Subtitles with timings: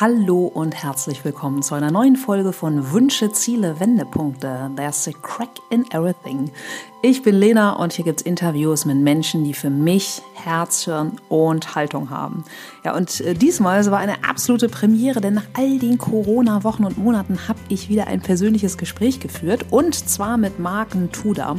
[0.00, 4.72] Hallo und herzlich willkommen zu einer neuen Folge von Wünsche, Ziele, Wendepunkte.
[4.74, 6.50] There's a crack in everything.
[7.06, 11.20] Ich bin Lena und hier gibt es Interviews mit Menschen, die für mich Herz, Hirn
[11.28, 12.44] und Haltung haben.
[12.82, 17.46] Ja, und äh, diesmal war eine absolute Premiere, denn nach all den Corona-Wochen und Monaten
[17.46, 21.56] habe ich wieder ein persönliches Gespräch geführt und zwar mit Mark Tuda.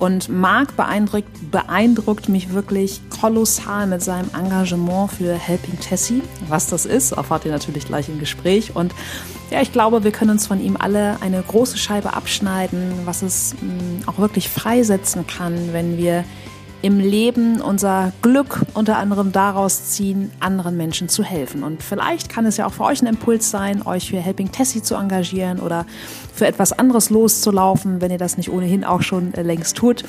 [0.00, 6.22] Und Marc beeindruckt, beeindruckt mich wirklich kolossal mit seinem Engagement für Helping Tessie.
[6.48, 8.74] Was das ist, erfahrt ihr natürlich gleich im Gespräch.
[8.74, 8.92] Und
[9.52, 13.54] ja, ich glaube, wir können uns von ihm alle eine große Scheibe abschneiden, was es
[13.60, 16.24] mm, auch wirklich freisetzen kann, wenn wir
[16.80, 21.62] im Leben unser Glück unter anderem daraus ziehen, anderen Menschen zu helfen.
[21.64, 24.82] Und vielleicht kann es ja auch für euch ein Impuls sein, euch für Helping Tessie
[24.82, 25.84] zu engagieren oder
[26.34, 30.02] für etwas anderes loszulaufen, wenn ihr das nicht ohnehin auch schon äh, längst tut.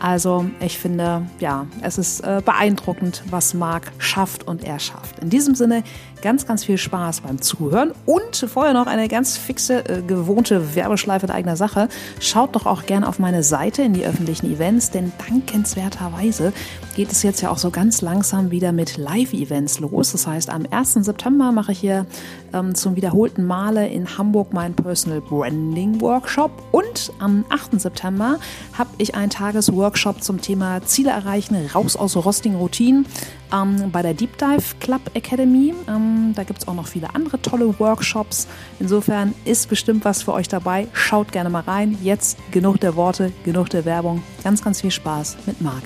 [0.00, 5.18] Also ich finde, ja, es ist äh, beeindruckend, was Marc schafft und er schafft.
[5.18, 5.84] In diesem Sinne
[6.22, 11.26] ganz, ganz viel Spaß beim Zuhören und vorher noch eine ganz fixe, äh, gewohnte Werbeschleife
[11.26, 11.88] in eigener Sache.
[12.18, 16.54] Schaut doch auch gerne auf meine Seite in die öffentlichen Events, denn dankenswerterweise
[16.96, 20.12] geht es jetzt ja auch so ganz langsam wieder mit Live-Events los.
[20.12, 20.94] Das heißt, am 1.
[20.94, 22.06] September mache ich hier
[22.54, 27.78] ähm, zum wiederholten Male in Hamburg meinen Personal Branding Workshop und am 8.
[27.80, 28.38] September
[28.78, 29.89] habe ich einen Tagesworkshop
[30.22, 33.06] zum Thema Ziele erreichen, raus aus rostigen Routinen
[33.52, 35.74] ähm, bei der Deep Dive Club Academy.
[35.88, 38.46] Ähm, da gibt es auch noch viele andere tolle Workshops.
[38.78, 40.88] Insofern ist bestimmt was für euch dabei.
[40.92, 41.98] Schaut gerne mal rein.
[42.02, 44.22] Jetzt genug der Worte, genug der Werbung.
[44.44, 45.82] Ganz, ganz viel Spaß mit Marc.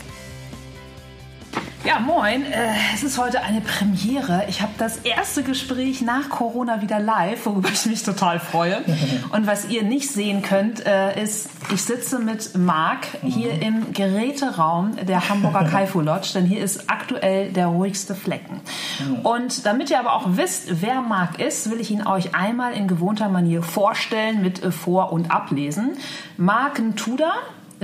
[1.84, 2.44] Ja, moin.
[2.44, 4.46] Äh, es ist heute eine Premiere.
[4.48, 8.82] Ich habe das erste Gespräch nach Corona wieder live, worüber ich mich total freue.
[9.32, 13.60] Und was ihr nicht sehen könnt, äh, ist, ich sitze mit Marc hier mhm.
[13.60, 18.62] im Geräteraum der Hamburger Kaifu Lodge, denn hier ist aktuell der ruhigste Flecken.
[19.06, 19.16] Mhm.
[19.20, 22.88] Und damit ihr aber auch wisst, wer Marc ist, will ich ihn euch einmal in
[22.88, 25.98] gewohnter Manier vorstellen mit äh, Vor- und Ablesen.
[26.38, 27.34] Marc Ntuda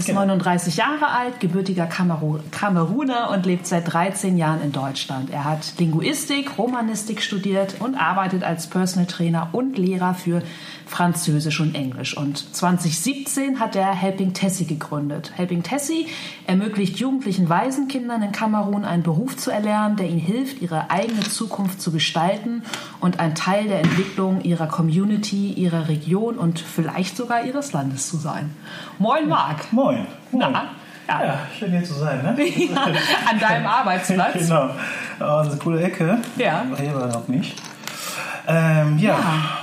[0.01, 0.21] ist genau.
[0.21, 5.31] 39 Jahre alt, gebürtiger Kameruner und lebt seit 13 Jahren in Deutschland.
[5.31, 10.43] Er hat Linguistik, Romanistik studiert und arbeitet als Personal Trainer und Lehrer für
[10.87, 12.17] Französisch und Englisch.
[12.17, 15.31] Und 2017 hat er Helping Tessie gegründet.
[15.37, 16.09] Helping Tessie
[16.47, 21.81] ermöglicht jugendlichen Waisenkindern in Kamerun einen Beruf zu erlernen, der ihnen hilft, ihre eigene Zukunft
[21.81, 22.65] zu gestalten
[23.01, 28.17] und ein Teil der Entwicklung ihrer Community, ihrer Region und vielleicht sogar ihres Landes zu
[28.17, 28.51] sein.
[28.99, 29.73] Moin, Marc.
[29.73, 29.90] Moin.
[29.91, 30.07] Moin.
[30.33, 30.65] Na,
[31.09, 31.25] ja.
[31.25, 31.39] ja.
[31.59, 32.37] schön hier zu sein, ne?
[32.49, 32.87] ja,
[33.29, 34.35] an deinem Arbeitsplatz.
[34.35, 34.71] genau.
[35.21, 36.19] Oh, eine coole Ecke.
[36.37, 36.65] Ja.
[36.79, 37.61] Hier war noch nicht.
[38.47, 39.19] Ähm, ja.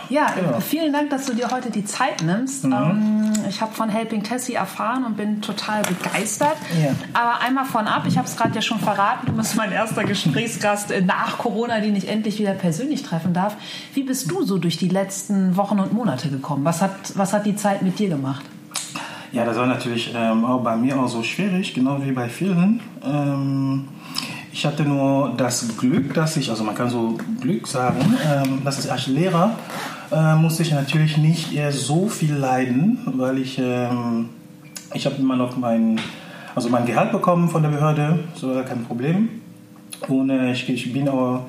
[0.10, 0.28] ja.
[0.28, 0.60] ja, genau.
[0.60, 2.64] vielen Dank, dass du dir heute die Zeit nimmst.
[2.64, 2.74] Mhm.
[2.74, 6.56] Ähm, ich habe von Helping Tessie erfahren und bin total begeistert.
[6.82, 6.92] Ja.
[7.14, 10.04] Aber einmal von ab, ich habe es gerade ja schon verraten, du bist mein erster
[10.04, 13.56] Gesprächsgast nach Corona, den ich endlich wieder persönlich treffen darf.
[13.94, 16.64] Wie bist du so durch die letzten Wochen und Monate gekommen?
[16.64, 18.46] Was hat, was hat die Zeit mit dir gemacht?
[19.32, 22.80] Ja, das war natürlich ähm, auch bei mir auch so schwierig, genau wie bei vielen.
[23.06, 23.88] Ähm,
[24.54, 28.84] ich hatte nur das Glück, dass ich, also man kann so Glück sagen, ähm, dass
[28.84, 29.52] ich als Lehrer
[30.12, 34.30] äh, musste ich natürlich nicht eher so viel leiden, weil ich, ähm,
[34.94, 36.00] ich habe immer noch mein,
[36.56, 39.30] also mein Gehalt bekommen von der Behörde, so kein Problem.
[40.08, 41.46] Und äh, ich, ich bin auch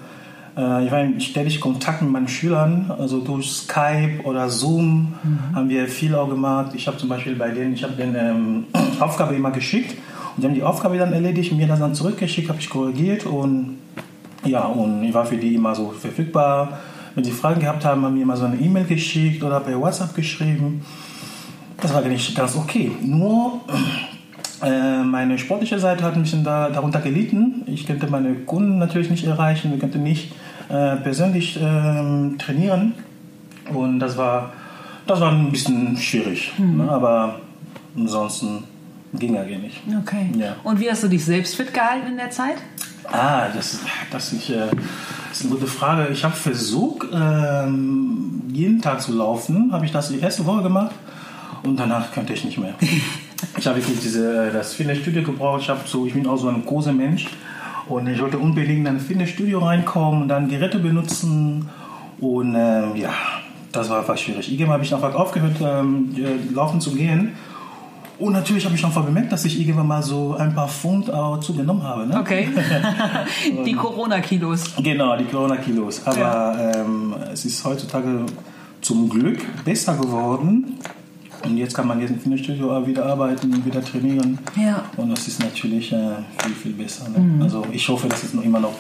[0.59, 5.55] äh, ich war in ständig Kontakt mit meinen Schülern, also durch Skype oder Zoom mhm.
[5.55, 6.73] haben wir viel auch gemacht.
[6.75, 8.65] Ich habe zum Beispiel bei denen, ich habe den ähm,
[9.01, 9.95] Aufgabe immer geschickt
[10.39, 13.79] die haben die Aufgabe dann erledigt, mir das dann zurückgeschickt, habe ich korrigiert und
[14.45, 16.79] ja, und ich war für die immer so verfügbar.
[17.15, 20.15] Wenn sie Fragen gehabt haben, haben mir immer so eine E-Mail geschickt oder per WhatsApp
[20.15, 20.85] geschrieben.
[21.81, 22.93] Das war nicht ganz okay.
[23.03, 23.61] Nur
[24.63, 27.63] äh, meine sportliche Seite hat ein bisschen da, darunter gelitten.
[27.67, 30.33] Ich könnte meine Kunden natürlich nicht erreichen, wir könnten nicht
[30.69, 32.95] äh, persönlich äh, trainieren.
[33.73, 34.53] Und das war,
[35.07, 36.53] das war ein bisschen schwierig.
[36.59, 36.79] Mhm.
[36.79, 36.91] Ne?
[36.91, 37.41] Aber
[37.97, 38.65] ansonsten
[39.15, 39.81] Ging ja nicht.
[40.03, 40.31] Okay.
[40.39, 40.57] Ja.
[40.65, 42.57] Und wie hast du dich selbst fit gehalten in der Zeit?
[43.11, 43.81] Ah, das,
[44.11, 44.67] das, ich, äh,
[45.29, 46.09] das ist eine gute Frage.
[46.13, 49.73] Ich habe versucht, ähm, jeden Tag zu laufen.
[49.73, 50.95] Habe ich das die erste Woche gemacht
[51.63, 52.75] und danach könnte ich nicht mehr.
[53.57, 55.63] ich habe wirklich diese, äh, das Fitnessstudio gebraucht.
[55.63, 57.29] Ich, so, ich bin auch so ein großer Mensch
[57.89, 61.69] und ich wollte unbedingt in ein Fitnessstudio reinkommen und dann Geräte benutzen.
[62.21, 63.13] Und ähm, ja,
[63.73, 64.51] das war einfach schwierig.
[64.51, 67.33] Irgendwann habe ich einfach aufgehört, ähm, äh, laufen zu gehen.
[68.19, 71.39] Und natürlich habe ich schon bemerkt, dass ich irgendwann mal so ein paar Pfund auch
[71.39, 72.07] zugenommen habe.
[72.07, 72.19] Ne?
[72.19, 72.49] Okay.
[73.65, 74.75] die Corona-Kilos.
[74.83, 76.03] Genau, die Corona-Kilos.
[76.05, 76.75] Aber ja.
[76.75, 78.27] ähm, es ist heutzutage
[78.81, 80.79] zum Glück besser geworden.
[81.45, 84.39] Und jetzt kann man jetzt im Fitnessstudio wieder arbeiten, wieder trainieren.
[84.57, 84.85] Ja.
[84.97, 87.09] Und das ist natürlich äh, viel, viel besser.
[87.09, 87.19] Ne?
[87.19, 87.43] Mhm.
[87.43, 88.75] Also ich hoffe, dass es noch immer noch,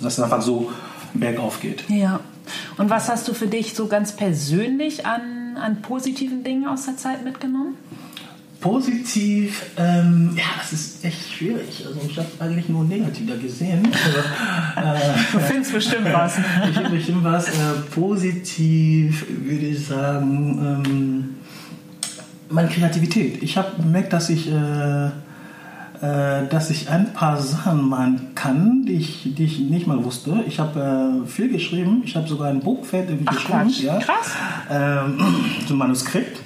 [0.00, 0.70] dass es einfach so
[1.14, 1.84] bergauf geht.
[1.88, 2.20] Ja.
[2.76, 6.96] Und was hast du für dich so ganz persönlich an, an positiven Dingen aus der
[6.96, 7.76] Zeit mitgenommen?
[8.60, 11.84] Positiv, ähm, ja, das ist echt schwierig.
[11.86, 13.86] Also ich habe eigentlich nur negativ da gesehen.
[14.76, 16.38] Also, äh, du findest bestimmt was.
[16.68, 17.48] ich finde bestimmt was.
[17.48, 17.52] Äh,
[17.94, 21.34] positiv würde ich sagen, ähm,
[22.54, 23.42] meine Kreativität.
[23.42, 25.10] Ich habe gemerkt, dass ich, äh, äh,
[26.48, 30.44] dass ich ein paar Sachen machen kann, die ich, die ich nicht mal wusste.
[30.46, 32.02] Ich habe äh, viel geschrieben.
[32.04, 33.70] Ich habe sogar ein Buch fertig Ach, geschrieben.
[33.82, 33.98] Ja.
[33.98, 34.30] Krass.
[34.70, 35.18] Ähm,
[35.66, 36.40] so ein Manuskript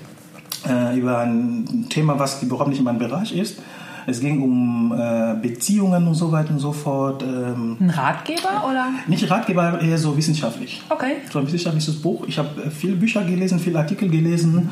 [0.67, 3.59] äh, über ein Thema, was überhaupt nicht in meinem Bereich ist.
[4.07, 7.23] Es ging um äh, Beziehungen und so weiter und so fort.
[7.23, 8.89] Ähm, ein Ratgeber oder?
[9.07, 10.81] Nicht Ratgeber, eher so wissenschaftlich.
[10.89, 11.17] Okay.
[11.31, 12.25] So ein wissenschaftliches Buch.
[12.27, 14.71] Ich habe äh, viele Bücher gelesen, viele Artikel gelesen.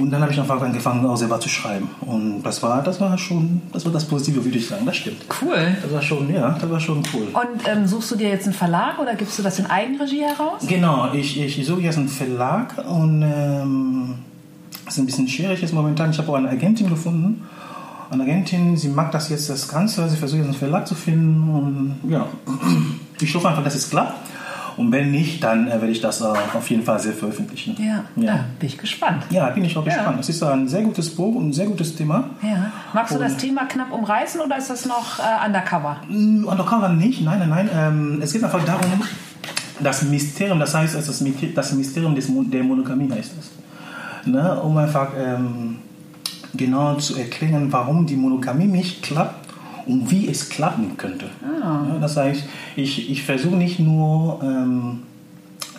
[0.00, 1.90] Und dann habe ich einfach angefangen, auch selber zu schreiben.
[2.00, 4.86] Und das war, das war schon, das war das Positive, würde ich sagen.
[4.86, 5.24] Das stimmt.
[5.42, 5.76] Cool.
[5.82, 7.28] Das war schon, ja, das war schon cool.
[7.34, 10.62] Und ähm, suchst du dir jetzt einen Verlag oder gibst du das in Eigenregie heraus?
[10.66, 14.14] Genau, ich, ich suche jetzt einen Verlag und ähm,
[14.86, 16.10] das ist ein bisschen schwierig jetzt momentan.
[16.10, 17.46] Ich habe auch eine Agentin gefunden.
[18.10, 21.94] Eine Agentin, sie mag das jetzt das Ganze, sie versucht jetzt einen Verlag zu finden
[22.02, 22.26] und ja,
[23.20, 24.14] ich hoffe einfach, dass es klappt.
[24.80, 27.76] Und wenn nicht, dann äh, werde ich das äh, auf jeden Fall sehr veröffentlichen.
[27.78, 28.44] Ja, ja.
[28.58, 29.24] bin ich gespannt.
[29.30, 30.20] Ja, bin ich auch gespannt.
[30.20, 32.30] Es ist ein sehr gutes Buch und ein sehr gutes Thema.
[32.42, 32.72] Ja.
[32.94, 35.98] Magst du und das Thema knapp umreißen oder ist das noch äh, undercover?
[36.08, 37.70] Mm, undercover nicht, nein, nein, nein.
[37.74, 39.02] Ähm, es geht einfach darum,
[39.80, 43.50] das Mysterium, das heißt, das Mysterium des, der Monogamie heißt es
[44.26, 45.78] ne, um einfach ähm,
[46.54, 49.49] genau zu erklären, warum die Monogamie nicht klappt
[49.86, 51.26] und wie es klappen könnte.
[51.42, 51.86] Ah.
[51.88, 52.44] Ja, das heißt,
[52.76, 55.00] ich, ich versuche nicht nur ähm,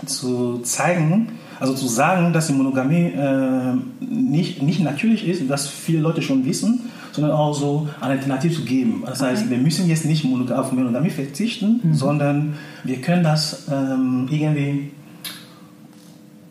[0.05, 5.99] zu zeigen, also zu sagen, dass die Monogamie äh, nicht, nicht natürlich ist, was viele
[5.99, 9.03] Leute schon wissen, sondern auch so eine Alternative zu geben.
[9.05, 9.51] Das heißt, okay.
[9.51, 11.93] wir müssen jetzt nicht auf Monogamie verzichten, mhm.
[11.93, 12.53] sondern
[12.83, 14.91] wir können das ähm, irgendwie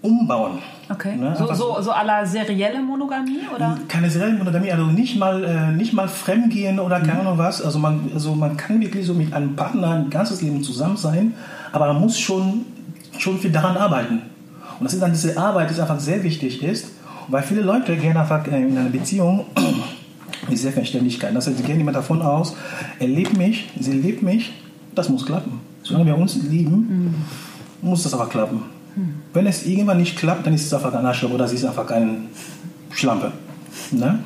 [0.02, 0.58] umbauen.
[0.90, 1.16] Okay.
[1.16, 1.36] Ne?
[1.38, 3.78] So, so, so aller serielle Monogamie oder?
[3.86, 7.20] Keine serielle Monogamie, also nicht mal, äh, nicht mal fremdgehen oder keine mhm.
[7.20, 7.62] Ahnung was.
[7.62, 11.34] Also man, also man kann wirklich so mit einem Partner ein ganzes Leben zusammen sein,
[11.70, 12.66] aber man muss schon,
[13.18, 14.22] schon viel daran arbeiten.
[14.80, 16.88] Und das ist dann diese Arbeit, die einfach sehr wichtig ist,
[17.28, 19.46] weil viele Leute gehen einfach äh, in eine Beziehung
[20.48, 21.36] mit Selbstverständlichkeit.
[21.36, 22.56] Das heißt, sie gehen immer davon aus,
[22.98, 24.52] er liebt mich, sie liebt mich,
[24.96, 25.60] das muss klappen.
[25.84, 27.14] Solange wir uns lieben,
[27.82, 27.88] mhm.
[27.88, 28.79] muss das aber klappen.
[29.32, 31.86] Wenn es irgendwann nicht klappt, dann ist es einfach ein Arschloch oder sie ist einfach
[31.86, 32.16] keine
[32.90, 33.32] Schlampe.
[33.92, 34.18] Ne?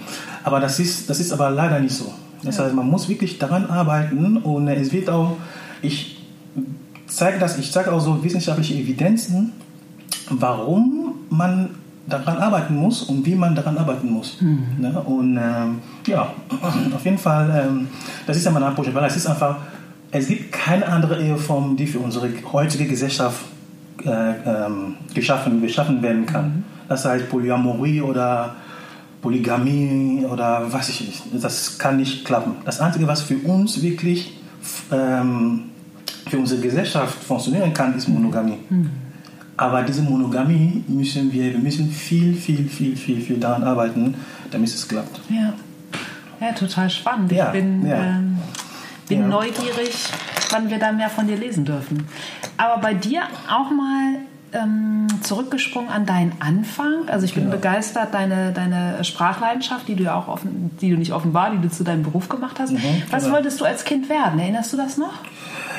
[0.43, 2.13] Aber das ist, das ist aber leider nicht so.
[2.43, 5.37] Das heißt, man muss wirklich daran arbeiten und es wird auch,
[5.81, 6.23] ich
[7.07, 9.53] zeige das, ich zeige auch so wissenschaftliche Evidenzen,
[10.31, 11.71] warum man
[12.07, 14.41] daran arbeiten muss und wie man daran arbeiten muss.
[14.41, 14.67] Mhm.
[14.79, 15.01] Ne?
[15.01, 16.33] Und ähm, ja,
[16.95, 17.89] auf jeden Fall, ähm,
[18.27, 19.57] das ist ja mein Anspruch, weil es ist einfach,
[20.11, 23.41] es gibt keine andere Eheform, die für unsere heutige Gesellschaft
[24.05, 26.45] äh, ähm, geschaffen, geschaffen werden kann.
[26.45, 26.65] Mhm.
[26.89, 28.57] Das heißt Polyamorie oder
[29.23, 31.23] Polygamie oder was ich nicht.
[31.43, 32.57] Das kann nicht klappen.
[32.65, 34.39] Das Einzige, was für uns wirklich
[34.93, 35.71] ähm,
[36.29, 38.59] für unsere Gesellschaft funktionieren kann, ist Monogamie.
[38.69, 38.91] Mhm.
[39.57, 44.15] Aber diese Monogamie müssen wir, wir müssen viel, viel, viel, viel, viel daran arbeiten,
[44.51, 45.21] damit es klappt.
[45.31, 45.53] Ja,
[46.41, 47.31] ja total spannend.
[47.31, 47.97] Ja, ich bin, ja.
[47.97, 48.39] ähm,
[49.09, 49.27] bin ja.
[49.27, 50.09] neugierig,
[50.51, 52.09] wann wir da mehr von dir lesen dürfen.
[52.57, 54.21] Aber bei dir auch mal
[54.55, 57.09] ähm, zurückgesprungen an deinen Anfang.
[57.09, 57.57] Also ich bin genau.
[57.57, 61.69] begeistert, deine, deine Sprachleidenschaft, die du ja auch offen, die du nicht offenbar, die du
[61.69, 62.73] zu deinem Beruf gemacht hast.
[62.73, 63.37] Mhm, Was genau.
[63.37, 64.39] wolltest du als Kind werden?
[64.39, 65.15] Erinnerst du das noch?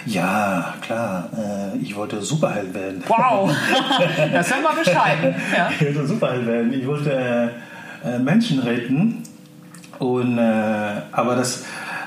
[0.06, 1.30] Ja, klar.
[1.36, 3.04] Äh, ich wollte Superheld werden.
[3.08, 3.50] Wow,
[4.34, 5.36] das ist mal bescheiden.
[5.56, 5.70] Ja.
[5.72, 6.74] Ich wollte Superheld werden.
[6.74, 7.52] Ich wollte
[8.04, 9.24] äh, Menschen retten.
[9.98, 11.64] Und, äh, aber das,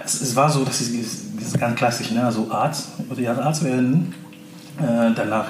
[0.09, 0.93] es, es war so, das ist,
[1.37, 2.25] das ist ganz klassisch, ne?
[2.25, 4.15] also Arzt, ja Arzt werden.
[4.79, 5.47] Äh, danach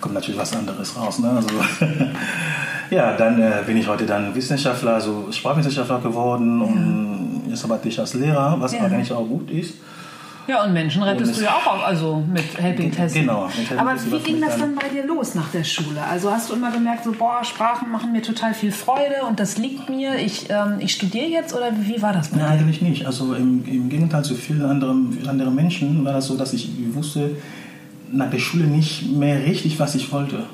[0.00, 1.18] kommt natürlich was anderes raus.
[1.18, 1.30] Ne?
[1.30, 1.48] Also,
[2.90, 7.98] ja, dann äh, bin ich heute dann Wissenschaftler, also Sprachwissenschaftler geworden und jetzt arbeite ich
[7.98, 8.80] als Lehrer, was ja.
[8.80, 9.74] eigentlich auch gut ist.
[10.48, 13.26] Ja, und Menschen rettest und du ja auch, also mit Helping Testing.
[13.26, 13.48] Genau.
[13.50, 16.02] Helping Aber wie ging das dann bei dir los nach der Schule?
[16.02, 19.58] Also hast du immer gemerkt, so, boah, Sprachen machen mir total viel Freude und das
[19.58, 22.44] liegt mir, ich, ähm, ich studiere jetzt oder wie war das bei dir?
[22.44, 23.06] Nein, eigentlich nicht.
[23.06, 27.36] Also im, im Gegenteil zu vielen anderen, anderen Menschen war das so, dass ich wusste
[28.10, 30.44] nach der Schule nicht mehr richtig, was ich wollte.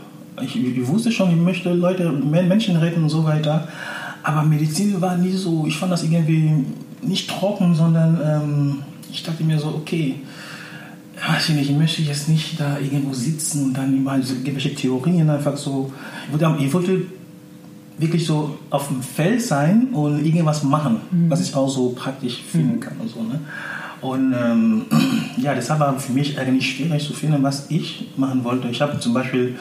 [0.42, 3.68] Ich, ich wusste schon, ich möchte Leute, Menschen retten und so weiter.
[4.24, 6.64] Aber Medizin war nie so, ich fand das irgendwie
[7.02, 8.82] nicht trocken, sondern ähm,
[9.14, 10.16] ich dachte mir so, okay,
[11.26, 14.74] weiß ich nicht, ich möchte jetzt nicht da irgendwo sitzen und dann immer so irgendwelche
[14.74, 15.92] Theorien einfach so.
[16.26, 17.02] Ich wollte, ich wollte
[17.96, 21.30] wirklich so auf dem Feld sein und irgendwas machen, mhm.
[21.30, 23.22] was ich auch so praktisch finden kann und so.
[23.22, 23.40] Ne?
[24.00, 24.86] Und ähm,
[25.36, 28.68] ja, deshalb war für mich eigentlich schwierig zu finden, was ich machen wollte.
[28.68, 29.56] Ich habe zum Beispiel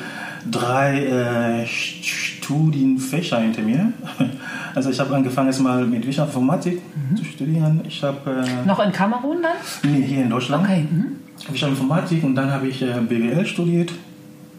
[0.49, 3.93] drei äh, Studienfächer hinter mir.
[4.75, 7.15] Also ich habe angefangen erstmal mit Wirtschaftsinformatik mhm.
[7.15, 7.81] zu studieren.
[7.87, 9.51] Ich habe äh, noch in Kamerun dann?
[9.83, 10.63] Nee, hier in Deutschland.
[10.63, 10.87] Okay.
[10.89, 11.17] Mhm.
[11.47, 13.91] Wirtschaftsinformatik und dann habe ich äh, BWL studiert,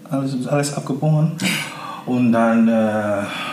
[0.09, 1.33] alles, alles abgebrochen.
[2.07, 2.73] Und dann äh,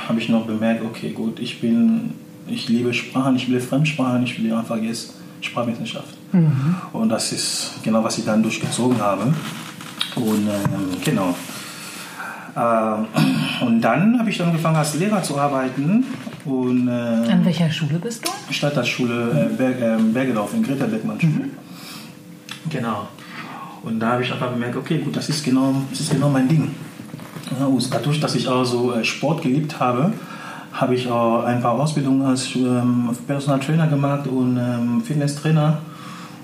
[0.08, 2.14] habe ich noch bemerkt, okay, gut, ich bin,
[2.48, 6.16] ich liebe Sprachen, ich will Fremdsprachen, ich will einfach jetzt Sprachwissenschaft.
[6.32, 6.76] Mhm.
[6.94, 9.34] Und das ist genau, was ich dann durchgezogen habe.
[10.16, 11.34] Und ähm, genau.
[12.56, 13.08] Ähm,
[13.62, 16.06] und dann habe ich dann angefangen als Lehrer zu arbeiten.
[16.46, 18.54] Und, äh, An welcher Schule bist du?
[18.54, 21.34] Stadtschule äh, Berg, äh, Bergedorf in Greta Beckmann Schule.
[21.34, 21.52] Mhm.
[22.70, 23.08] Genau.
[23.84, 26.48] Und da habe ich einfach bemerkt, okay, gut, das ist genau, das ist genau mein
[26.48, 26.72] Ding.
[27.60, 30.14] Ja, dadurch, dass ich auch so äh, Sport geliebt habe,
[30.74, 35.80] habe ich auch ein paar Ausbildungen als ähm, Personal Trainer gemacht und ähm, Fitnesstrainer.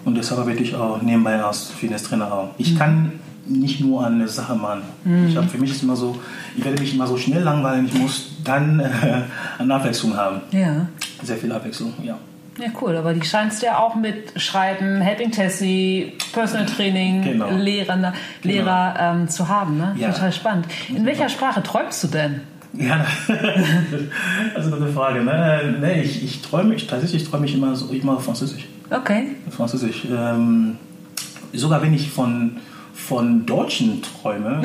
[0.06, 2.50] Und deshalb arbeite ich auch nebenbei als Fitnesstrainer auch.
[2.58, 2.78] Ich mhm.
[2.78, 3.12] kann
[3.48, 4.82] nicht nur an eine Sache machen.
[5.04, 5.27] Mhm.
[5.27, 6.18] Ich habe für mich ist immer so,
[6.56, 9.22] ich werde mich immer so schnell langweilen, ich muss dann äh,
[9.58, 10.42] eine Abwechslung haben.
[10.51, 10.88] Ja.
[11.24, 12.18] Sehr viel Abwechslung, ja.
[12.60, 12.96] Ja, cool.
[12.96, 17.51] Aber die scheinst ja auch mit Schreiben, Helping Tessie, Personal Training, genau.
[17.51, 18.56] Lehrer, ne, genau.
[18.56, 19.77] Lehrer ähm, zu haben.
[19.77, 19.96] Ne?
[19.98, 20.12] Ja.
[20.12, 20.66] Total spannend.
[20.89, 22.42] In welcher Sprache träumst du denn?
[22.74, 23.06] Ja,
[24.56, 25.24] also eine Frage.
[25.24, 25.77] Ne?
[25.80, 28.68] Nee, ich, ich träume, ich, tatsächlich träume ich immer, so, immer Französisch.
[28.89, 29.36] Okay.
[29.50, 30.06] Französisch.
[30.06, 30.77] Ähm,
[31.54, 32.58] sogar wenn ich von
[33.08, 34.64] von Deutschen träume,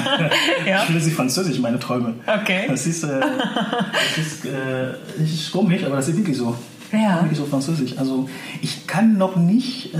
[0.66, 0.84] ja.
[0.86, 2.14] ich sie Französisch, meine Träume.
[2.26, 2.64] Okay.
[2.68, 6.54] Das ist, äh, das ist, äh, ist komisch, aber das ist wirklich so.
[6.92, 7.22] Ja.
[7.22, 7.96] Wirklich so Französisch.
[7.96, 8.28] Also
[8.60, 9.98] ich kann noch nicht äh,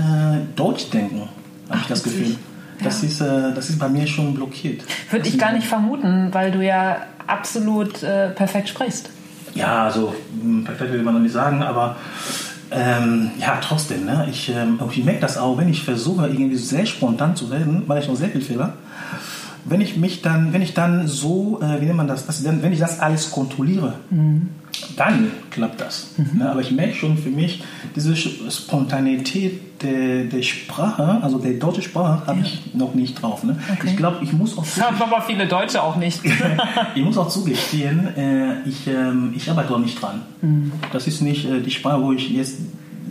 [0.55, 1.29] Deutsch denken,
[1.69, 2.35] habe ich das Gefühl.
[2.83, 3.07] Das, ja.
[3.07, 4.83] ist, äh, das ist bei mir schon blockiert.
[5.09, 9.09] Würde ich gar nicht vermuten, weil du ja absolut äh, perfekt sprichst.
[9.55, 11.95] Ja, also hm, perfekt will man noch nicht sagen, aber
[12.71, 14.27] ähm, ja, trotzdem, ne?
[14.29, 17.99] ich, ähm, ich merke das auch, wenn ich versuche, irgendwie sehr spontan zu reden, mache
[17.99, 18.73] ich noch sehr viel Fehler.
[19.65, 22.71] Wenn ich mich dann, wenn ich dann so, äh, wie nennt man das, das wenn
[22.71, 24.49] ich das alles kontrolliere, mhm.
[24.95, 26.11] Dann klappt das.
[26.17, 26.39] Mhm.
[26.39, 26.49] Ne?
[26.49, 27.63] Aber ich merke schon für mich,
[27.95, 32.45] diese Spontanität der, der Sprache, also der deutschen Sprache, habe ja.
[32.45, 33.43] ich noch nicht drauf.
[33.43, 33.57] Ne?
[33.71, 33.87] Okay.
[33.87, 34.63] Ich glaube, ich muss auch.
[34.63, 36.21] Das haben aber viele Deutsche auch nicht.
[36.95, 40.21] ich muss auch zugestehen, äh, ich, äh, ich arbeite auch nicht dran.
[40.41, 40.71] Mhm.
[40.91, 42.59] Das ist nicht äh, die Sprache, wo ich jetzt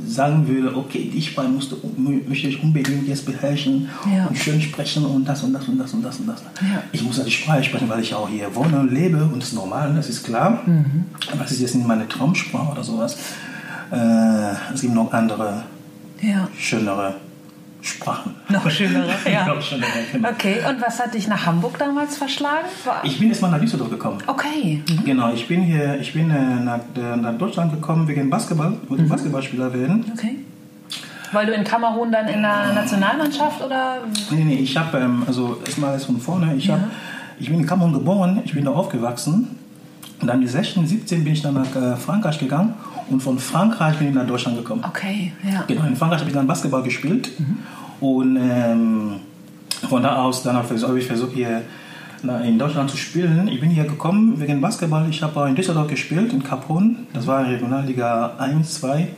[0.06, 4.26] sagen würde, okay, die Sprache musste, möchte ich unbedingt jetzt beherrschen ja.
[4.26, 6.42] und schön sprechen und das und das und das und das und das.
[6.60, 6.82] Ja.
[6.92, 9.48] Ich muss ja die Sprache sprechen, weil ich auch hier wohne und lebe und das
[9.48, 10.62] ist normal, das ist klar.
[10.66, 11.04] Mhm.
[11.32, 13.16] Aber es ist jetzt nicht meine Traumsprache oder sowas.
[13.92, 15.64] Äh, es gibt noch andere,
[16.20, 16.48] ja.
[16.56, 17.16] schönere
[17.82, 18.34] Sprachen.
[18.48, 19.46] Noch schönere, ja.
[19.46, 20.28] Noch schönere, genau.
[20.30, 22.66] Okay, und was hat dich nach Hamburg damals verschlagen?
[23.04, 24.18] Ich bin jetzt mal nach Düsseldorf gekommen.
[24.26, 24.82] Okay.
[24.86, 25.04] Mhm.
[25.04, 26.80] Genau, ich bin hier, ich bin äh, nach,
[27.16, 29.08] nach, Deutschland gekommen wegen Basketball, wollte mhm.
[29.08, 30.04] Basketballspieler werden.
[30.12, 30.36] Okay.
[31.32, 33.98] Weil du in Kamerun dann in der Nationalmannschaft oder?
[34.30, 36.74] Nee, nee, ich habe, ähm, also erstmal alles von vorne, ich, ja.
[36.74, 36.80] hab,
[37.38, 39.56] ich bin in Kamerun geboren, ich bin da aufgewachsen.
[40.20, 42.74] Und dann mit 16, 17 bin ich dann nach äh, Frankreich gegangen
[43.10, 44.84] und von Frankreich bin ich nach Deutschland gekommen.
[44.86, 45.64] Okay, ja.
[45.66, 47.30] Genau, in Frankreich habe ich dann Basketball gespielt.
[47.38, 47.58] Mhm.
[48.00, 49.16] Und ähm,
[49.88, 51.62] von da aus dann habe ich versucht, hier
[52.44, 53.48] in Deutschland zu spielen.
[53.48, 55.08] Ich bin hier gekommen wegen Basketball.
[55.08, 57.06] Ich habe in Düsseldorf gespielt, in Capron.
[57.12, 59.08] Das war Regionalliga 1, 2.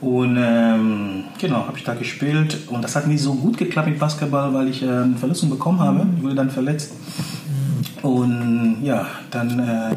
[0.00, 2.58] Und ähm, genau, habe ich da gespielt.
[2.68, 5.80] Und das hat nicht so gut geklappt mit Basketball, weil ich äh, eine Verletzung bekommen
[5.80, 6.06] habe.
[6.16, 6.92] Ich wurde dann verletzt.
[8.02, 9.96] Und ja, dann äh,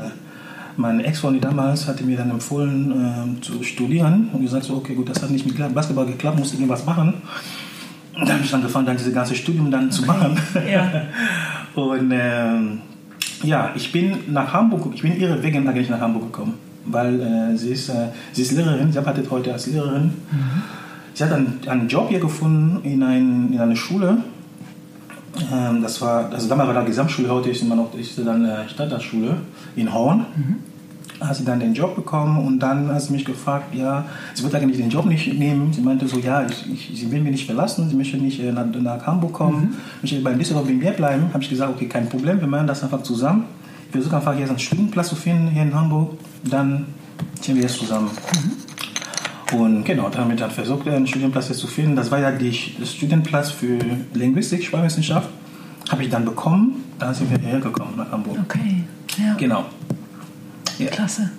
[0.78, 5.10] meine Ex-Freundin damals hatte mir dann empfohlen äh, zu studieren und gesagt so, okay, gut,
[5.10, 7.16] das hat nicht mit Basketball geklappt, muss irgendwas machen.
[8.14, 10.40] Und dann habe ich angefangen, dann dieses ganze Studium dann zu machen.
[10.72, 11.04] Ja.
[11.76, 12.82] und ähm,
[13.44, 16.56] ja, ich bin nach Hamburg, ich bin ihre wegen eigentlich nach Hamburg gekommen,
[16.86, 20.06] weil äh, sie, ist, äh, sie ist Lehrerin, sie arbeitet heute als Lehrerin.
[20.32, 20.64] Mhm.
[21.14, 24.18] Sie hat einen, einen Job hier gefunden in, ein, in einer Schule.
[25.52, 28.68] Ähm, das war, also damals war da Gesamtschule, heute ist immer noch ist dann äh,
[28.70, 29.38] Stadtschule
[29.76, 30.26] in Horn.
[30.36, 30.56] Mhm
[31.20, 34.54] hat sie dann den Job bekommen und dann hat sie mich gefragt, ja, sie wird
[34.56, 35.74] eigentlich den Job nicht nehmen.
[35.74, 38.52] Sie meinte so, ja, ich, ich, sie will mich nicht verlassen, sie möchte nicht äh,
[38.52, 39.76] nach, nach Hamburg kommen, mhm.
[40.02, 41.30] möchte bei Düsseldorf in mir bleiben.
[41.34, 43.46] Habe ich gesagt, okay, kein Problem, wir machen das einfach zusammen.
[43.88, 46.86] Ich versuche einfach hier einen Studienplatz zu finden hier in Hamburg, dann
[47.42, 48.10] ziehen wir jetzt zusammen.
[48.34, 48.67] Mhm.
[49.54, 51.96] Und genau, damit hat versucht, einen Studienplatz zu finden.
[51.96, 53.80] Das war ja die, der Studienplatz für
[54.14, 55.30] Linguistik, Sprachwissenschaft.
[55.90, 58.38] Habe ich dann bekommen, dann sind wir hierher gekommen nach Hamburg.
[58.44, 58.84] Okay,
[59.18, 59.36] ja.
[59.36, 59.66] Genau.
[60.78, 60.88] Ja.
[60.88, 61.32] Klasse.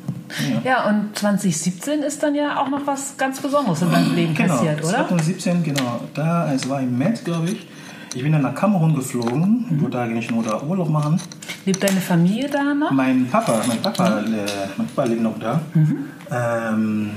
[0.65, 0.71] Ja.
[0.71, 0.89] ja.
[0.89, 4.79] und 2017 ist dann ja auch noch was ganz Besonderes in deinem Leben genau, passiert,
[4.83, 5.07] oder?
[5.09, 6.01] 2017, genau.
[6.15, 7.67] Da, es war im März, glaube ich.
[8.15, 9.83] Ich bin dann nach Kamerun geflogen, mhm.
[9.83, 11.21] wollte eigentlich nur da Urlaub machen.
[11.67, 12.91] Lebt deine Familie da noch?
[12.91, 14.35] Mein Papa, mein Papa, mhm.
[14.35, 14.39] äh,
[14.79, 15.61] mein Papa lebt noch da.
[15.75, 15.99] Mhm.
[16.31, 17.11] Ähm,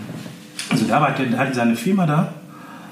[0.71, 2.29] also der arbeitet, der hat seine Firma da,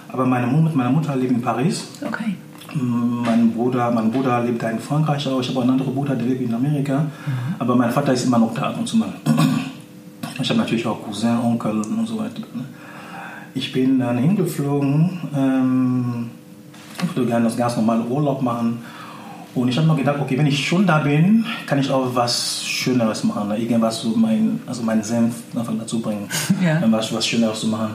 [0.09, 1.87] aber meine Mutter, meine Mutter lebt in Paris.
[2.05, 2.35] Okay.
[2.73, 5.39] Mein Bruder, mein Bruder lebt da in Frankreich auch.
[5.39, 6.99] Ich habe einen anderen Bruder, der lebt in Amerika.
[6.99, 7.55] Mhm.
[7.57, 9.13] Aber mein Vater ist immer noch da ab und zu mal.
[10.41, 12.41] Ich habe natürlich auch Cousin, Onkel und so weiter.
[13.55, 15.19] Ich bin dann hingeflogen.
[15.35, 16.29] Ähm,
[17.03, 18.79] ich würde gerne das ganz normale Urlaub machen.
[19.55, 22.65] Und ich habe mir gedacht, okay, wenn ich schon da bin, kann ich auch was
[22.79, 23.49] Schöneres machen.
[23.49, 23.57] Ne?
[23.57, 26.27] Irgendwas so mein, also meinen Senf einfach dazu bringen.
[26.63, 26.81] Ja.
[26.91, 27.91] Was, was Schöneres zu machen.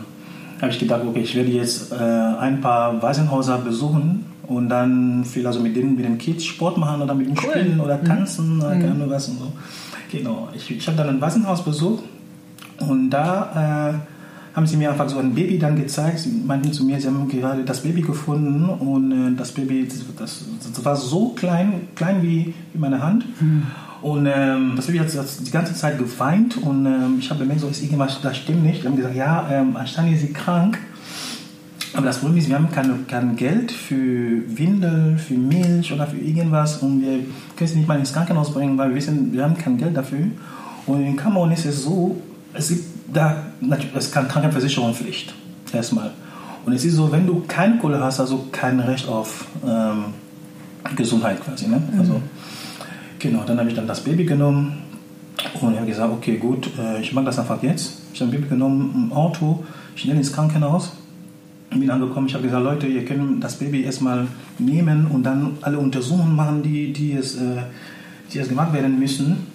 [0.60, 5.46] habe ich gedacht, okay, ich werde jetzt äh, ein paar Waisenhäuser besuchen und dann viel
[5.46, 7.50] also mit denen, mit den Kids Sport machen oder mit denen cool.
[7.50, 8.04] spielen oder mhm.
[8.04, 8.60] tanzen mhm.
[8.60, 9.52] oder keine was und so.
[10.10, 10.48] Genau.
[10.54, 12.04] Ich, ich habe dann ein Waisenhaus besucht
[12.78, 16.20] und da äh, haben sie mir einfach so ein Baby dann gezeigt.
[16.20, 19.88] Sie meinten zu mir, sie haben gerade das Baby gefunden und äh, das Baby,
[20.18, 23.24] das, das, war so klein, klein wie, wie meine Hand.
[23.40, 23.64] Mhm.
[24.04, 25.08] Und ähm, das Baby hat
[25.46, 28.82] die ganze Zeit geweint und ähm, ich habe bemerkt, so ist irgendwas, das stimmt nicht.
[28.82, 30.78] Die haben gesagt, ja, ähm, anscheinend ist sie krank.
[31.94, 36.18] Aber das Problem ist, wir haben kein, kein Geld für Windel, für Milch oder für
[36.18, 37.20] irgendwas und wir
[37.56, 40.26] können sie nicht mal ins Krankenhaus bringen, weil wir wissen, wir haben kein Geld dafür.
[40.84, 42.20] Und in Kamerun ist es so,
[42.52, 43.38] es gibt da,
[43.94, 45.32] es kann Krankenversicherungspflicht,
[45.72, 46.10] erstmal.
[46.66, 50.12] Und es ist so, wenn du keine Kohle hast, also kein Recht auf ähm,
[50.94, 51.68] Gesundheit quasi.
[51.68, 51.76] Ne?
[51.76, 52.22] Mhm.
[53.24, 54.82] Genau, dann habe ich dann das Baby genommen
[55.60, 58.02] und habe gesagt, okay, gut, äh, ich mache das einfach jetzt.
[58.12, 59.64] Ich habe ein Baby genommen, ein Auto,
[59.96, 60.92] schnell ins Krankenhaus
[61.80, 64.26] bin angekommen, ich habe gesagt, Leute, ihr könnt das Baby erstmal
[64.58, 67.62] nehmen und dann alle Untersuchungen machen, die, die, es, äh,
[68.32, 69.46] die es gemacht werden müssen.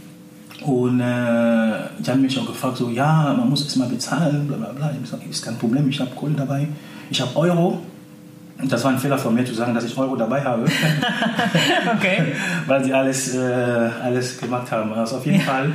[0.66, 4.58] Und äh, die haben mich auch gefragt, so, ja, man muss es mal bezahlen, bla
[4.58, 4.88] bla bla.
[4.88, 6.68] Ich habe gesagt, ist kein Problem, ich habe Kohle dabei,
[7.10, 7.80] ich habe Euro.
[8.62, 10.66] Das war ein Fehler von mir zu sagen, dass ich Euro dabei habe.
[11.96, 12.34] okay.
[12.68, 14.92] Weil sie alles, äh, alles gemacht haben.
[14.94, 15.72] Also auf jeden Fall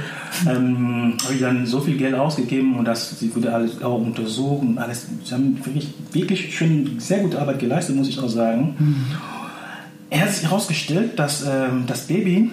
[0.47, 4.63] ähm, habe ich dann so viel Geld ausgegeben und das, sie wurde alles auch untersucht
[4.63, 5.07] und alles.
[5.25, 8.77] Sie haben wirklich, wirklich schön, sehr gute Arbeit geleistet, muss ich auch sagen.
[8.79, 9.07] Mhm.
[10.11, 12.51] Er hat sich herausgestellt, dass ähm, das Baby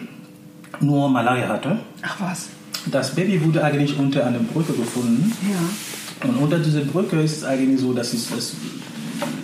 [0.79, 1.77] nur Malaria hatte.
[2.03, 2.47] Ach was.
[2.89, 5.31] Das Baby wurde eigentlich unter einer Brücke gefunden.
[5.43, 6.27] Ja.
[6.29, 8.55] Und unter dieser Brücke ist es eigentlich so, dass es, es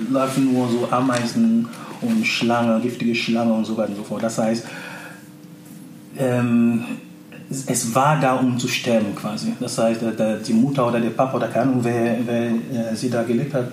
[0.09, 1.67] laufen nur so Ameisen
[2.01, 4.23] und Schlangen, giftige Schlangen und so weiter und so fort.
[4.23, 4.65] Das heißt,
[6.17, 6.83] ähm,
[7.49, 9.53] es war da, um zu sterben quasi.
[9.59, 10.01] Das heißt,
[10.47, 13.71] die Mutter oder der Papa oder keine Ahnung, wer, wer äh, sie da gelebt hat,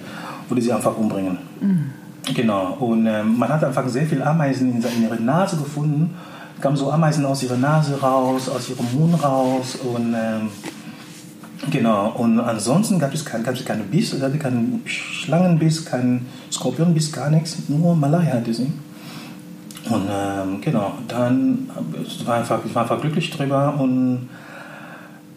[0.48, 1.38] würde sie einfach umbringen.
[1.60, 1.90] Mhm.
[2.34, 2.76] Genau.
[2.80, 6.14] Und ähm, man hat einfach sehr viele Ameisen in, in ihrer Nase gefunden
[6.64, 10.48] kamen so Ameisen aus ihrer Nase raus, aus ihrem Mund raus und ähm,
[11.70, 12.12] genau.
[12.16, 17.30] Und ansonsten gab es, kein, gab es keine Biss, also keinen Schlangenbiss, keinen Skorpionbiss, gar
[17.30, 18.72] nichts, nur hatte sie.
[19.90, 21.68] Und ähm, genau, dann
[22.24, 24.28] war einfach, ich war einfach glücklich drüber und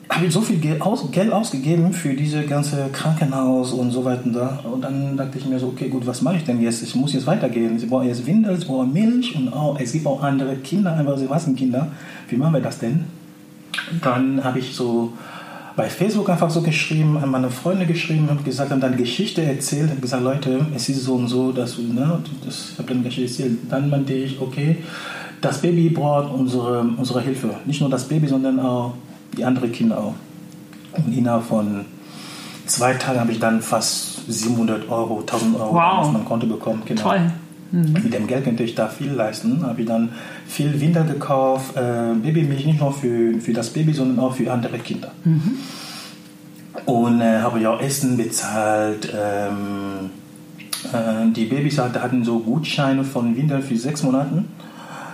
[0.10, 4.24] habe so viel Geld, aus, Geld, ausgegeben für diese ganze Krankenhaus und so weiter.
[4.26, 4.60] Und, da.
[4.63, 6.82] und dann dachte ich mir so, okay, gut, was mache ich denn jetzt?
[6.82, 7.78] Ich muss jetzt weitergehen.
[7.78, 11.18] Sie brauchen jetzt Windel, sie brauchen Milch und auch, es gibt auch andere Kinder, einfach
[11.18, 11.90] sie Kinder.
[12.30, 13.06] Wie machen wir das denn?
[14.02, 15.13] Dann habe ich so
[15.78, 19.92] bei Facebook einfach so geschrieben, an meine Freunde geschrieben, habe gesagt, habe dann Geschichte erzählt,
[19.92, 23.44] habe gesagt, Leute, es ist so und so, dass, ne, das, ich habe dann Geschichte
[23.44, 23.60] erzählt.
[23.70, 24.78] Dann meinte ich, okay,
[25.40, 27.52] das Baby braucht unsere, unsere Hilfe.
[27.66, 28.96] Nicht nur das Baby, sondern auch
[29.38, 30.16] die anderen Kinder auch.
[30.98, 31.86] Und innerhalb von
[32.66, 36.00] zwei Tagen habe ich dann fast 700 Euro, 1000 Euro wow.
[36.00, 36.82] auf mein Konto bekommen.
[36.86, 37.04] Genau.
[37.04, 37.32] Toll.
[37.72, 37.94] Mhm.
[37.94, 39.64] Mit dem Geld könnte ich da viel leisten.
[39.66, 40.10] Habe ich dann
[40.48, 44.80] viel Winter gekauft, äh, Babymilch nicht nur für, für das Baby, sondern auch für andere
[44.80, 45.12] Kinder.
[45.24, 45.58] Mhm.
[46.86, 49.12] Und äh, habe ich auch Essen bezahlt.
[49.14, 50.12] Ähm,
[50.94, 54.44] äh, die Babys hatten so Gutscheine von Winter für sechs Monate.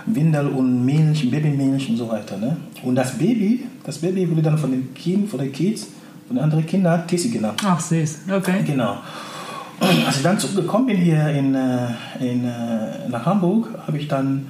[0.06, 2.36] Windel und Milch, Babymilch und so weiter.
[2.36, 2.56] Ne?
[2.82, 5.86] Und das Baby, das Baby wurde dann von den Kindern, von den Kids,
[6.26, 7.62] von den anderen Kindern Tessie genannt.
[7.64, 8.62] Ach süß, okay.
[8.66, 8.98] Genau.
[9.80, 11.88] Und als ich dann zurückgekommen bin hier in, äh,
[12.20, 14.46] in, äh, nach Hamburg, habe ich dann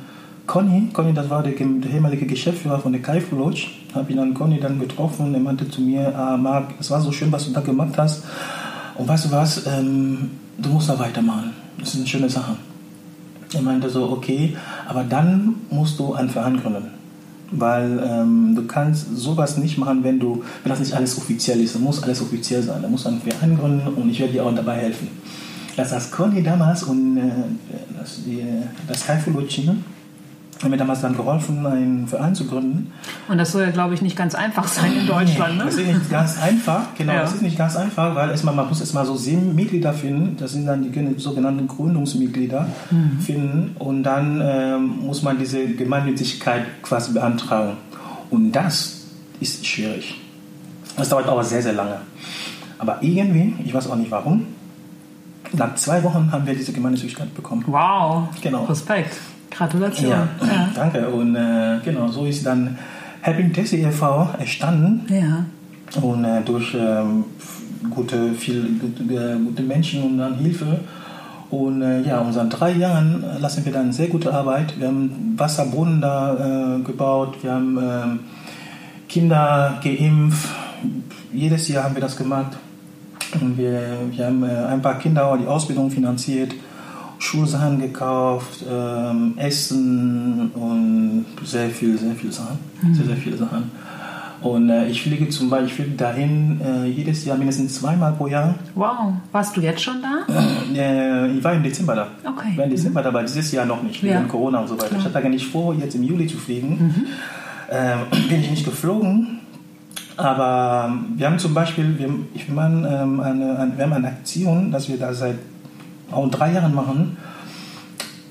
[0.47, 4.35] Conny, Conny, das war der, der ehemalige Geschäftsführer von der Kaifu Lodge, habe ich dann
[4.35, 7.47] Conny dann getroffen und er meinte zu mir, ah, Marc, es war so schön, was
[7.47, 8.25] du da gemacht hast.
[8.97, 11.53] Und weißt du was, ähm, du musst da weitermachen.
[11.79, 12.57] Das ist eine schöne Sache.
[13.55, 14.57] Er meinte so, okay,
[14.87, 16.91] aber dann musst du einen Verein gründen.
[17.57, 21.75] Weil ähm, du kannst sowas nicht machen, wenn du, wenn das nicht alles offiziell ist.
[21.75, 22.83] Da muss alles offiziell sein.
[22.83, 25.09] Da du einen Verein gründen und ich werde dir auch dabei helfen.
[25.77, 27.31] Das heißt, Conny damals und äh,
[27.99, 28.45] das, die,
[28.87, 29.71] das Kai Fulucci,
[30.63, 32.93] hat mir damals dann geholfen, einen Verein zu gründen.
[33.29, 35.59] Und das soll ja, glaube ich, nicht ganz einfach sein in Deutschland.
[35.59, 37.21] Nee, das ist nicht ganz einfach, genau, ja.
[37.23, 40.53] das ist nicht ganz einfach, weil erstmal, man muss erstmal so sieben Mitglieder finden, das
[40.53, 43.21] sind dann die sogenannten Gründungsmitglieder mhm.
[43.21, 47.77] finden und dann ähm, muss man diese Gemeinnützigkeit quasi beantragen.
[48.31, 49.03] Und das
[49.41, 50.21] ist schwierig.
[50.97, 51.97] Das dauert aber sehr, sehr lange.
[52.79, 54.47] Aber irgendwie, ich weiß auch nicht warum,
[55.53, 57.65] nach zwei Wochen haben wir diese Gemeinnützigkeit bekommen.
[57.67, 58.29] Wow.
[58.43, 58.65] Genau.
[58.65, 59.17] Respekt.
[59.57, 60.11] Gratulation.
[60.11, 60.29] Ja,
[60.75, 61.09] danke.
[61.09, 62.79] Und äh, genau, so ist dann
[63.21, 64.31] Happy Tessie e.V.
[64.39, 65.07] entstanden.
[65.09, 65.45] Ja.
[66.03, 67.25] Und äh, durch ähm,
[67.91, 69.05] gute, viel, gute,
[69.39, 70.81] gute Menschen und dann Hilfe.
[71.51, 74.79] Und äh, ja, und seit drei Jahren lassen wir dann sehr gute Arbeit.
[74.79, 78.21] Wir haben Wasserbrunnen da äh, gebaut, wir haben ähm,
[79.09, 80.49] Kinder geimpft.
[81.33, 82.57] Jedes Jahr haben wir das gemacht.
[83.41, 86.53] Und wir, wir haben äh, ein paar Kinder die Ausbildung finanziert,
[87.19, 92.59] Schulsachen gekauft, ähm, Essen und sehr viel, sehr viele Sachen.
[92.93, 93.71] Sehr, sehr viele Sachen.
[94.43, 98.55] Und äh, ich fliege zum Beispiel dahin äh, jedes Jahr mindestens zweimal pro Jahr.
[98.75, 99.15] Wow.
[99.33, 100.27] Warst du jetzt schon da?
[100.75, 102.09] Äh, ich war im Dezember da.
[102.29, 102.49] Okay.
[102.53, 104.23] Ich war im Dezember da, aber dieses Jahr noch nicht, wegen Ja.
[104.25, 104.89] Corona und so weiter.
[104.89, 105.01] Klar.
[105.01, 107.07] Ich hatte eigentlich vor, jetzt im Juli zu fliegen.
[107.71, 107.99] Ähm,
[108.29, 109.39] bin ich nicht geflogen.
[110.17, 114.71] Aber wir haben zum Beispiel, wir, ich meine, ähm, eine, eine, wir haben eine Aktion,
[114.71, 115.37] dass wir da seit
[116.11, 117.17] auch drei Jahren machen.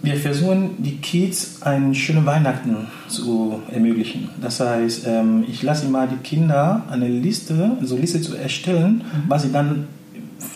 [0.01, 4.29] Wir versuchen, die Kids einen schönen Weihnachten zu ermöglichen.
[4.41, 9.01] Das heißt, ähm, ich lasse immer die Kinder eine Liste, so eine Liste zu erstellen,
[9.29, 9.87] was sie dann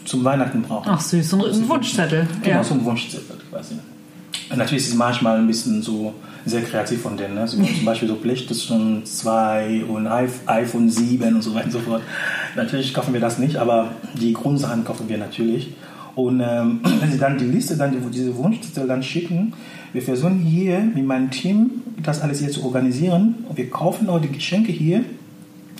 [0.03, 0.89] zum Weihnachten brauchen.
[0.91, 2.27] Ach süß, so ein, ein Wunschzettel.
[2.43, 2.63] Genau, Ja.
[2.63, 3.75] so ein Wunschzettel quasi.
[4.49, 6.13] Und natürlich ist es manchmal ein bisschen so
[6.45, 7.35] sehr kreativ von denen.
[7.35, 7.47] Ne?
[7.47, 11.79] So, zum Beispiel so PlayStation 2 und iPh- iPhone 7 und so weiter und so
[11.79, 12.01] fort.
[12.57, 15.69] Natürlich kaufen wir das nicht, aber die Grundsachen kaufen wir natürlich.
[16.17, 19.53] Und ähm, wenn sie dann die Liste, dann die, diese Wunschzettel dann schicken,
[19.93, 23.45] wir versuchen hier mit meinem Team das alles hier zu organisieren.
[23.47, 25.03] Und wir kaufen auch die Geschenke hier,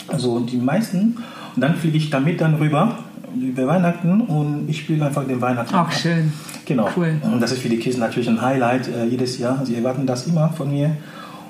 [0.07, 1.17] also die meisten.
[1.55, 2.99] Und dann fliege ich damit dann rüber
[3.35, 5.73] über Weihnachten und ich spiele einfach den Weihnachten.
[5.75, 6.31] Ach, schön.
[6.65, 6.87] Genau.
[6.95, 7.15] Cool.
[7.21, 9.65] Und das ist für die Kids natürlich ein Highlight äh, jedes Jahr.
[9.65, 10.95] Sie erwarten das immer von mir.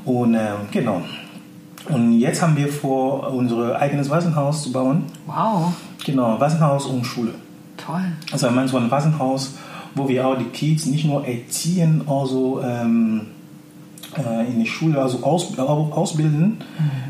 [0.05, 1.01] Und ähm, genau.
[1.89, 5.03] Und jetzt haben wir vor, unser eigenes Waisenhaus zu bauen.
[5.25, 5.73] Wow.
[6.05, 7.33] Genau, Waisenhaus und Schule.
[7.87, 8.03] Toll.
[8.31, 9.55] Also wir meinen so ein Waisenhaus,
[9.95, 13.21] wo wir auch die Kids nicht nur erziehen, also ähm,
[14.15, 16.57] äh, in die Schule also aus, au- ausbilden.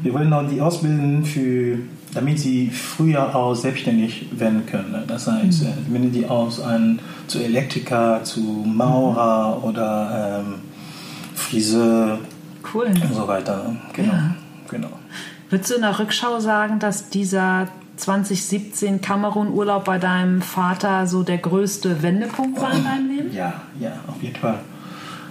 [0.03, 1.79] Wir wollen auch die ausbilden für
[2.13, 4.91] damit sie früher auch selbstständig werden können.
[4.91, 5.03] ne?
[5.07, 10.55] Das heißt, äh, wenn die aus ein, zu Elektriker, zu Maurer oder ähm,
[11.35, 12.17] Friseur
[12.73, 12.85] Cool.
[12.87, 13.75] und so weiter.
[13.93, 14.13] Genau.
[14.13, 14.35] Ja.
[14.69, 14.89] genau.
[15.49, 21.39] Würdest du in der Rückschau sagen, dass dieser 2017 Kamerun-Urlaub bei deinem Vater so der
[21.39, 23.35] größte Wendepunkt war in deinem Leben?
[23.35, 24.59] Ja, ja, auf jeden Fall.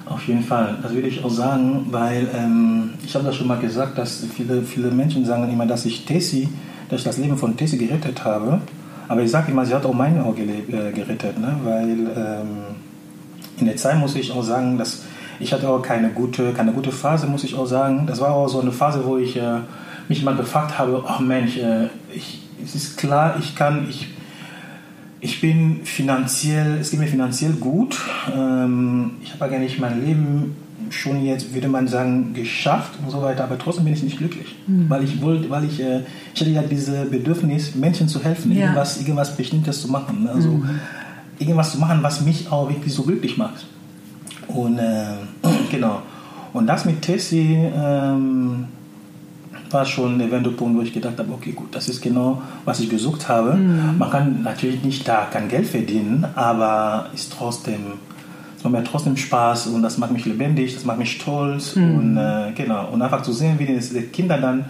[0.06, 0.78] Auf jeden Fall.
[0.82, 4.62] Das würde ich auch sagen, weil ähm, ich habe das schon mal gesagt, dass viele,
[4.62, 6.48] viele Menschen sagen immer, dass ich Tessie,
[6.88, 8.60] dass ich das Leben von Tessie gerettet habe.
[9.08, 11.56] Aber ich sage immer, sie hat auch mein auch äh, gerettet, ne?
[11.64, 12.76] weil ähm,
[13.58, 15.02] in der Zeit muss ich auch sagen, dass
[15.38, 18.06] ich hatte auch keine gute, keine gute Phase, muss ich auch sagen.
[18.06, 19.58] Das war auch so eine Phase, wo ich äh,
[20.08, 24.08] mich mal gefragt habe, oh Mensch, äh, ich, es ist klar, ich kann, ich,
[25.20, 27.96] ich bin finanziell, es geht mir finanziell gut.
[28.34, 30.56] Ähm, ich habe eigentlich mein Leben
[30.90, 34.54] schon jetzt, würde man sagen, geschafft und so weiter, aber trotzdem bin ich nicht glücklich.
[34.88, 36.02] Weil ich wollte, weil ich, äh,
[36.34, 38.62] ich hatte ja diese Bedürfnis, Menschen zu helfen, Ja.
[38.66, 40.24] irgendwas, irgendwas Bestimmtes zu machen.
[40.24, 40.30] ne?
[40.30, 40.62] Also
[41.38, 43.66] irgendwas zu machen, was mich auch wirklich so glücklich macht.
[44.48, 45.14] Und äh,
[45.70, 46.02] genau.
[46.52, 48.66] Und das mit Tessie ähm,
[49.70, 52.88] war schon der Wendepunkt, wo ich gedacht habe, okay, gut, das ist genau, was ich
[52.88, 53.54] gesucht habe.
[53.98, 57.80] Man kann natürlich nicht da kein Geld verdienen, aber ist trotzdem,
[58.56, 62.16] es macht mir trotzdem Spaß und das macht mich lebendig, das macht mich stolz und
[62.16, 62.88] äh, genau.
[62.90, 64.64] Und einfach zu sehen, wie es den Kindern dann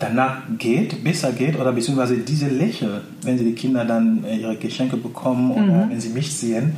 [0.00, 4.56] danach geht, besser geht oder beziehungsweise diese Lächeln, wenn sie die Kinder dann äh, ihre
[4.56, 6.72] Geschenke bekommen oder wenn sie mich sehen,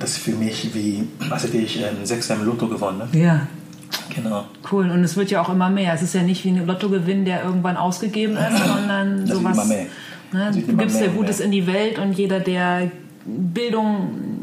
[0.00, 3.02] das ist für mich wie, was hätte ich, ähm, Sechser im Lotto gewonnen.
[3.12, 3.20] Ne?
[3.20, 3.46] Ja.
[4.14, 4.44] Genau.
[4.70, 4.90] Cool.
[4.90, 5.94] Und es wird ja auch immer mehr.
[5.94, 9.56] Es ist ja nicht wie ein Lottogewinn, der irgendwann ausgegeben ist, sondern Das wird sowas.
[9.56, 9.86] immer mehr.
[10.32, 11.46] Ne, Das du gibst ja Gutes mehr.
[11.46, 12.90] in die Welt und jeder, der
[13.24, 14.33] Bildung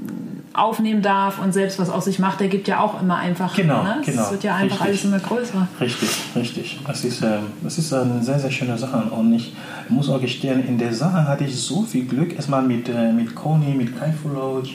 [0.54, 3.56] aufnehmen darf und selbst was aus sich macht, der gibt ja auch immer einfach.
[3.56, 4.02] Genau, ne?
[4.06, 4.24] genau.
[4.24, 4.88] Es wird ja einfach Richtig.
[4.88, 5.68] alles immer größer.
[5.80, 6.80] Richtig, richtig.
[6.86, 8.98] Das ist, ähm, das ist eine sehr, sehr schöne Sache.
[9.12, 9.54] Und ich
[9.88, 12.36] muss auch gestehen, in der Sache hatte ich so viel Glück.
[12.36, 14.72] Erstmal mit, äh, mit Coney, mit Kai Lodge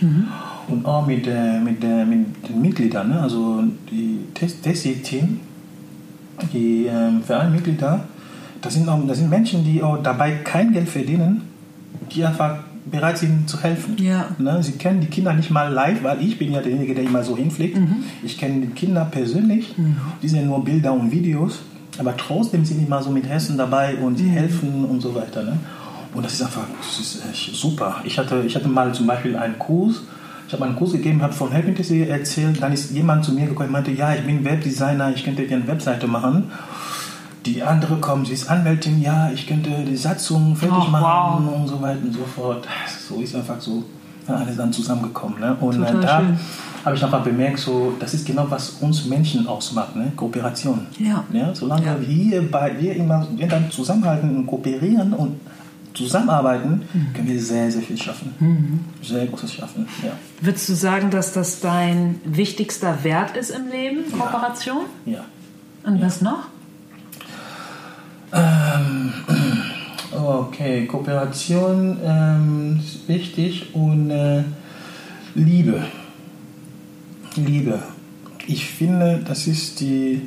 [0.69, 3.09] und auch mit, äh, mit, äh, mit den Mitgliedern.
[3.09, 3.21] Ne?
[3.21, 5.41] Also die Tessie-Team,
[6.53, 8.05] die ähm, Vereinsmitglieder,
[8.62, 11.43] das sind, auch, das sind Menschen, die auch dabei kein Geld verdienen,
[12.11, 12.59] die einfach
[12.90, 13.96] bereit sind zu helfen.
[13.99, 14.29] Ja.
[14.38, 14.62] Ne?
[14.62, 17.37] Sie kennen die Kinder nicht mal live, weil ich bin ja derjenige, der immer so
[17.37, 17.77] hinfliegt.
[18.22, 19.75] Ich kenne die Kinder persönlich.
[20.22, 21.61] Die sind nur Bilder und Videos.
[21.99, 25.42] Aber trotzdem sind die mal so mit Hessen dabei und sie helfen und so weiter.
[25.42, 25.59] Ne?
[26.14, 27.96] Und das ist einfach das ist echt super.
[28.05, 30.03] Ich hatte, ich hatte mal zum Beispiel einen Kurs.
[30.46, 32.62] Ich habe einen Kurs gegeben, habe von Happiness erzählt.
[32.62, 35.57] Dann ist jemand zu mir gekommen und meinte, ja, ich bin Webdesigner, ich könnte dir
[35.57, 36.51] eine Webseite machen.
[37.46, 41.54] Die andere kommt, sie ist Anwältin, ja, ich könnte die Satzung fertig Ach, machen wow.
[41.61, 42.66] und so weiter und so fort.
[43.09, 43.85] So ist einfach so.
[44.26, 45.38] alles dann zusammengekommen.
[45.40, 45.56] Ne?
[45.61, 46.22] Und Total äh, da
[46.85, 50.12] habe ich einfach bemerkt, so, das ist genau, was uns Menschen ausmacht, ne?
[50.16, 50.87] Kooperation.
[50.98, 51.22] Ja.
[51.32, 51.96] Ja, solange Ja.
[52.00, 55.40] wir, bei, wir, immer, wir dann zusammenhalten und kooperieren und
[55.94, 57.12] zusammenarbeiten, Mhm.
[57.14, 58.85] können wir sehr, sehr viel schaffen.
[59.02, 59.87] Sehr Großes schaffen.
[60.04, 60.11] Ja.
[60.40, 64.82] Würdest du sagen, dass das dein wichtigster Wert ist im Leben, Kooperation?
[65.06, 65.20] ja.
[65.85, 66.48] Und was noch?
[68.33, 69.12] Ähm,
[70.12, 74.43] okay, Kooperation ähm, ist wichtig und äh,
[75.35, 75.85] Liebe.
[77.37, 77.79] Liebe.
[78.47, 80.23] Ich finde, das ist die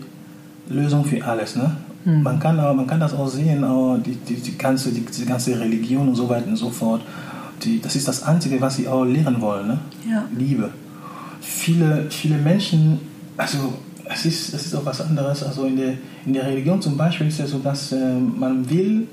[0.70, 1.56] Lösung für alles.
[1.56, 1.76] Ne?
[2.06, 5.60] Man, kann man kann das auch sehen, auch die, die, die, ganze, die, die ganze
[5.60, 7.02] Religion und so weiter und so fort.
[7.64, 9.68] Die, das ist das Einzige, was sie auch lehren wollen.
[9.68, 9.80] Ne?
[10.10, 10.26] Ja.
[10.38, 10.70] Liebe.
[11.42, 13.00] Viele, viele Menschen,
[13.36, 13.74] also
[14.12, 15.43] es ist, es ist auch was anderes.
[15.43, 15.93] Also in der,
[16.26, 19.08] in der Religion zum Beispiel ist es so, dass äh, man will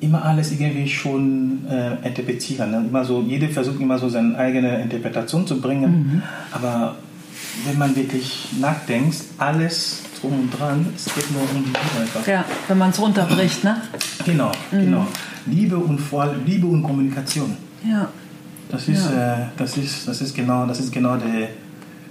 [0.00, 2.70] immer alles irgendwie schon äh, interpretieren.
[2.70, 2.84] Ne?
[2.88, 6.22] Immer so, jeder versucht immer so seine eigene Interpretation zu bringen.
[6.52, 6.96] Aber
[7.64, 12.26] wenn man wirklich nachdenkt, alles drum und dran, es geht nur um die Liebe einfach.
[12.26, 13.76] Ja, wenn man es runterbricht, ne?
[14.24, 15.06] Genau, genau.
[15.46, 17.56] Liebe und vor allem Liebe und Kommunikation.
[17.88, 18.08] Ja.
[18.68, 21.48] Das ist, äh, das ist, das ist genau, das ist genau der, das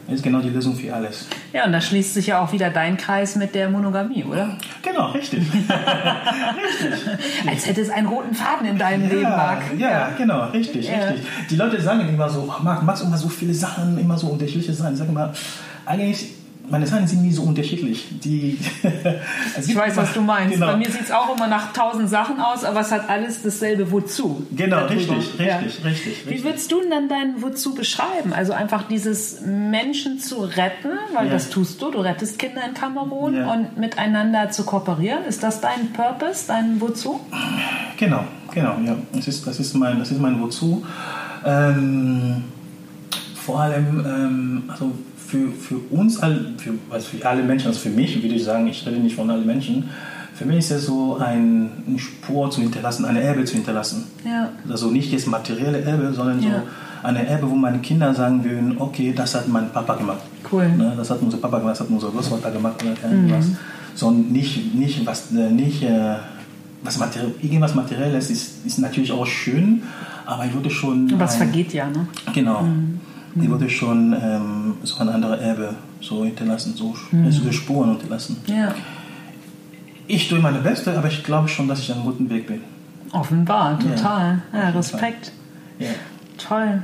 [0.07, 1.25] ist genau die Lösung für alles.
[1.51, 4.55] Ja, und da schließt sich ja auch wieder dein Kreis mit der Monogamie, oder?
[4.83, 5.43] Genau, richtig.
[7.47, 9.61] Als hätte es einen roten Faden in deinem Leben, Ja, Marc.
[9.77, 10.95] ja, genau, richtig, Ja.
[11.07, 11.25] richtig.
[11.49, 14.27] Die Leute sagen immer so, oh, Marc, machst du immer so viele Sachen, immer so
[14.27, 14.93] unterschiedliche Sachen.
[14.93, 15.33] Ich sage immer,
[15.85, 16.29] eigentlich,
[16.69, 18.05] meine Sachen sind nie so unterschiedlich.
[18.23, 18.57] Die,
[19.57, 20.53] es Ich weiß, immer- was du meinst.
[20.55, 20.67] Genau.
[20.67, 23.91] Bei mir sieht es auch immer nach tausend Sachen aus, aber es hat alles dasselbe
[23.91, 24.45] Wozu.
[24.55, 25.57] Genau, richtig, richtig, Ja.
[25.57, 26.29] richtig, richtig.
[26.29, 28.33] Wie würdest du denn dann dein Wozu beschreiben?
[28.33, 31.33] Also einfach dieses Menschen zu retten, weil Ja.
[31.33, 33.51] das tust du, du rettest Kinder in Kamerun Ja.
[33.53, 35.23] und miteinander zu kooperieren.
[35.25, 37.19] Ist das dein Purpose, dein Wozu?
[37.97, 38.23] Genau,
[38.53, 38.95] genau, ja.
[39.13, 40.85] Das ist, das ist, mein, das ist mein Wozu.
[41.45, 42.43] Ähm,
[43.35, 44.91] vor allem, ähm, also
[45.35, 48.67] für, für uns, all, für, also für alle Menschen, also für mich, würde ich sagen,
[48.67, 49.89] ich rede nicht von allen Menschen,
[50.33, 54.05] für mich ist es so, ein, eine Spur zu hinterlassen, eine Erbe zu hinterlassen.
[54.25, 54.49] Ja.
[54.69, 56.49] Also nicht jetzt materielle Erbe, sondern Ja.
[56.49, 60.19] so eine Erbe, wo meine Kinder sagen würden, okay, das hat mein Papa gemacht.
[60.51, 60.67] Cool.
[60.69, 63.45] Ne, das hat unser Papa gemacht, das hat unser Großvater gemacht oder keine was.
[63.95, 66.15] Sondern nicht, nicht was, äh, nicht, äh,
[66.83, 69.83] was Materi irgendwas Materielles ist, ist natürlich auch schön,
[70.25, 71.11] aber ich würde schon.
[71.19, 72.07] Was ein- vergeht ja, ne?
[72.33, 72.65] Genau.
[73.35, 76.95] Ich würde schon ähm, so ein anderes Erbe so hinterlassen, so,
[77.29, 78.37] so Spuren hinterlassen.
[78.47, 78.73] Ja.
[80.07, 82.61] Ich tue meine Beste, aber ich glaube schon, dass ich auf einem guten Weg bin.
[83.11, 83.89] Offenbar, Ja.
[83.95, 84.41] total.
[84.53, 85.31] Ja, jeden Respekt.
[85.79, 85.89] Ja.
[86.37, 86.81] Toll.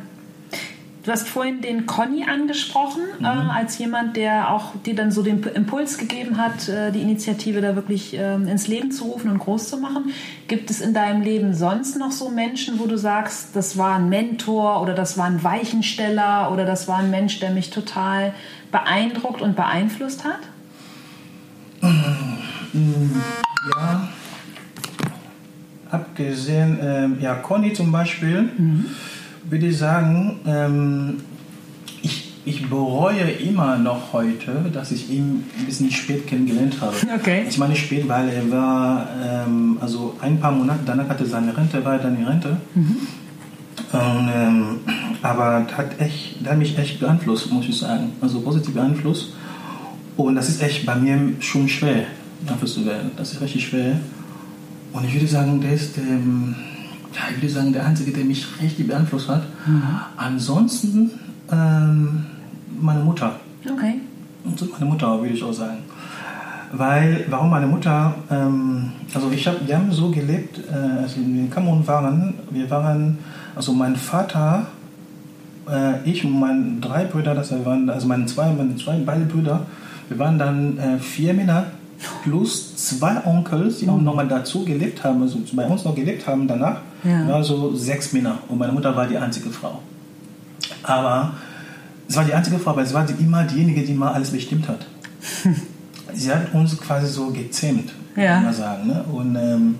[1.03, 3.25] Du hast vorhin den Conny angesprochen, Mhm.
[3.25, 7.59] äh, als jemand, der auch dir dann so den Impuls gegeben hat, äh, die Initiative
[7.59, 10.11] da wirklich ähm, ins Leben zu rufen und groß zu machen.
[10.47, 14.09] Gibt es in deinem Leben sonst noch so Menschen, wo du sagst, das war ein
[14.09, 18.33] Mentor oder das war ein Weichensteller oder das war ein Mensch, der mich total
[18.71, 20.39] beeindruckt und beeinflusst hat?
[23.75, 24.07] Ja,
[25.89, 28.49] abgesehen, ähm, ja, Conny zum Beispiel,
[29.51, 31.17] würde ich sagen, ähm,
[32.01, 36.95] ich, ich bereue immer noch heute, dass ich ihn ein bisschen spät kennengelernt habe.
[37.19, 37.43] Okay.
[37.49, 41.55] Ich meine spät, weil er war, ähm, also ein paar Monate danach hatte er seine
[41.55, 42.57] Rente, war er dann in Rente.
[43.91, 44.77] Und, ähm,
[45.21, 48.13] aber das hat, echt, das hat mich echt beeinflusst, muss ich sagen.
[48.21, 49.33] Also positiv beeinflusst.
[50.15, 52.05] Und das ist echt bei mir schon schwer,
[52.47, 53.11] dafür zu werden.
[53.17, 53.99] Das ist richtig schwer.
[54.93, 56.55] Und ich würde sagen, der ist, ähm,
[57.13, 59.43] ja, ich würde sagen, der Einzige, der mich richtig beeinflusst hat.
[60.17, 61.11] Ansonsten
[61.51, 62.25] ähm,
[62.79, 63.35] meine Mutter.
[63.65, 63.95] Okay.
[64.43, 65.79] Und so meine Mutter, würde ich auch sagen.
[66.73, 71.23] Weil, warum meine Mutter, ähm, also ich hab, wir haben so gelebt, äh, als wir
[71.23, 73.17] in Kamerun waren, wir waren,
[73.55, 74.67] also mein Vater,
[75.69, 79.65] äh, ich und meine drei Brüder, das waren, also meine zwei, meine zwei, beide Brüder,
[80.07, 81.65] wir waren dann äh, vier Männer
[82.23, 86.47] plus zwei Onkels, die auch nochmal dazu gelebt haben, also bei uns noch gelebt haben
[86.47, 87.25] danach, Ja.
[87.33, 89.79] also sechs Männer und meine Mutter war die einzige Frau.
[90.83, 91.33] Aber
[92.07, 94.67] es war die einzige Frau, aber es war die, immer diejenige, die mal alles bestimmt
[94.67, 94.85] hat.
[96.13, 98.35] sie hat uns quasi so gezähmt, Ja.
[98.35, 98.87] kann man sagen.
[98.87, 99.03] Ne?
[99.11, 99.75] Und ähm,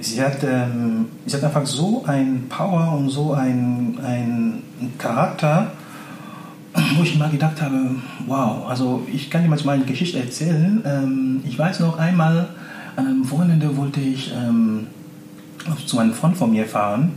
[0.00, 4.62] sie, hat, ähm, sie hat einfach so ein Power und so ein, ein
[4.98, 5.72] Charakter,
[6.96, 7.96] wo ich mal gedacht habe,
[8.26, 10.82] wow, also ich kann dir manchmal eine Geschichte erzählen.
[10.84, 12.48] Ähm, ich weiß noch einmal,
[12.96, 14.86] an einem Wochenende wollte ich ähm,
[15.86, 17.12] zu einem Freund von mir fahren.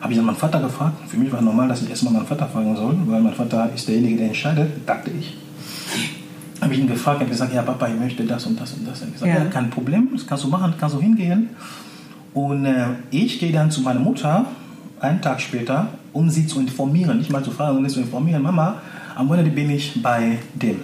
[0.00, 0.94] Habe ich dann meinen Vater gefragt.
[1.08, 3.86] Für mich war normal, dass ich erstmal meinen Vater fragen soll, weil mein Vater ist
[3.86, 5.36] derjenige, der entscheidet, dachte ich.
[6.60, 8.86] Habe ich ihn gefragt, er hat gesagt, ja Papa, ich möchte das und das und
[8.86, 9.00] das.
[9.00, 9.38] Er hat gesagt, Ja.
[9.44, 9.50] ja.
[9.50, 11.50] kein Problem, das kannst du machen, kannst du hingehen.
[12.32, 14.44] Und äh, ich gehe dann zu meiner Mutter
[15.00, 18.76] einen Tag später, um sie zu informieren, nicht mal zu fragen, sondern zu informieren, Mama,
[19.16, 20.76] am Wochenende bin ich bei dem.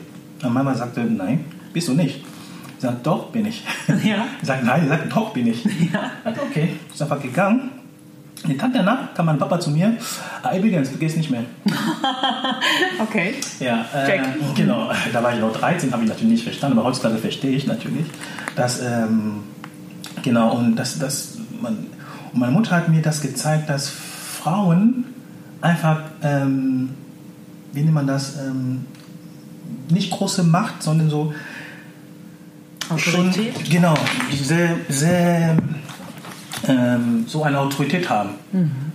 [0.43, 2.23] Und Mama sagte, nein, bist du nicht.
[2.77, 3.65] Ich sagte, doch, bin ich.
[4.05, 4.27] Ja.
[4.41, 5.65] Ich sagte, nein, ich sagte, doch, bin ich.
[5.93, 6.11] Ja.
[6.19, 7.71] Ich sagte, okay, ist einfach gegangen.
[8.47, 9.97] Den Tag danach kam mein Papa zu mir,
[10.43, 11.45] ah, übrigens, du gehst nicht mehr.
[13.01, 13.35] Okay.
[13.61, 14.23] Ja, äh, Check.
[14.55, 14.91] genau.
[15.12, 18.07] Da war ich noch 13, habe ich natürlich nicht verstanden, aber heutzutage verstehe ich natürlich,
[18.55, 19.43] dass, ähm,
[20.23, 21.87] genau, und das, das, man,
[22.33, 25.05] und meine Mutter hat mir das gezeigt, dass Frauen
[25.61, 26.91] einfach, ähm,
[27.73, 28.87] wie nennt man das, ähm,
[29.91, 31.33] nicht große Macht, sondern so
[32.96, 33.70] schon, Autorität?
[33.70, 33.94] genau,
[34.33, 35.57] sehr, sehr
[36.68, 38.31] ähm, so eine Autorität haben.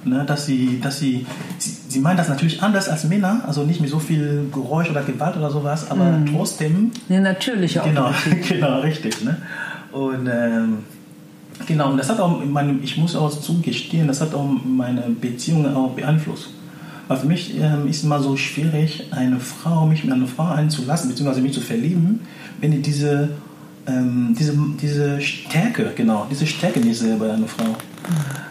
[0.04, 1.27] Ne, dass sie, dass sie,
[1.60, 5.04] sie, sie meinen das natürlich anders als Männer, also nicht mit so viel Geräusch oder
[5.04, 8.47] Gewalt oder sowas, aber trotzdem, Eine natürliche genau, Autorität.
[8.47, 9.23] genau, richtig.
[9.23, 9.38] Ne?
[9.91, 10.80] Und ähm,
[11.67, 15.75] genau, und das hat auch, meine, ich muss auch zugestehen, das hat auch meine Beziehungen
[15.75, 16.49] auch beeinflusst.
[17.08, 21.10] Weil für mich ähm, ist immer so schwierig, eine Frau, mich mit einer Frau einzulassen,
[21.10, 22.21] beziehungsweise mich zu verlieben,
[22.60, 23.30] wenn ich diese,
[23.88, 27.76] ähm, diese, diese Stärke, genau, diese Stärke nicht sehe bei einer Frau.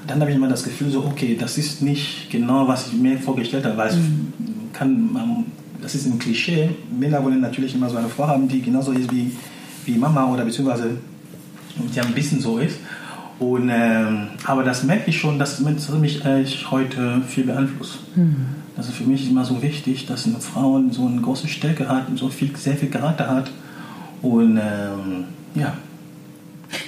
[0.06, 3.18] Dann habe ich immer das Gefühl, so, okay, das ist nicht genau, was ich mir
[3.18, 3.96] vorgestellt habe, weil es
[4.72, 5.44] kann, man,
[5.80, 6.70] das ist ein Klischee.
[6.98, 9.32] Männer wollen natürlich immer so eine Frau haben, die genauso ist wie,
[9.86, 10.96] wie Mama oder beziehungsweise
[11.94, 12.78] die ein bisschen so ist.
[13.38, 18.00] Und, ähm, aber das merke ich schon, dass mich eigentlich heute viel beeinflusst.
[18.76, 22.06] Also für mich ist immer so wichtig, dass eine Frau so eine große Stärke hat,
[22.16, 23.50] so viel, sehr viel Charakter hat.
[24.22, 25.74] Und ähm, ja,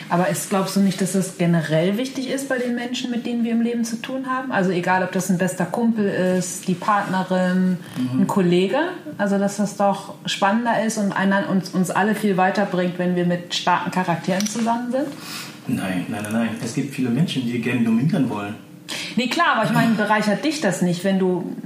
[0.08, 3.44] Aber ist, glaubst du nicht, dass das generell wichtig ist bei den Menschen, mit denen
[3.44, 4.52] wir im Leben zu tun haben?
[4.52, 8.78] Also egal, ob das ein bester Kumpel ist, die Partnerin, ein Kollege.
[9.18, 13.26] Also dass das doch spannender ist und einer, uns, uns alle viel weiterbringt, wenn wir
[13.26, 15.06] mit starken Charakteren zusammen sind?
[15.66, 16.48] nein, nein, nein, nein.
[16.62, 18.54] Es gibt viele Menschen, die gerne dominieren wollen.
[19.16, 21.56] Nee, klar, aber ich meine, bereichert dich das nicht, wenn du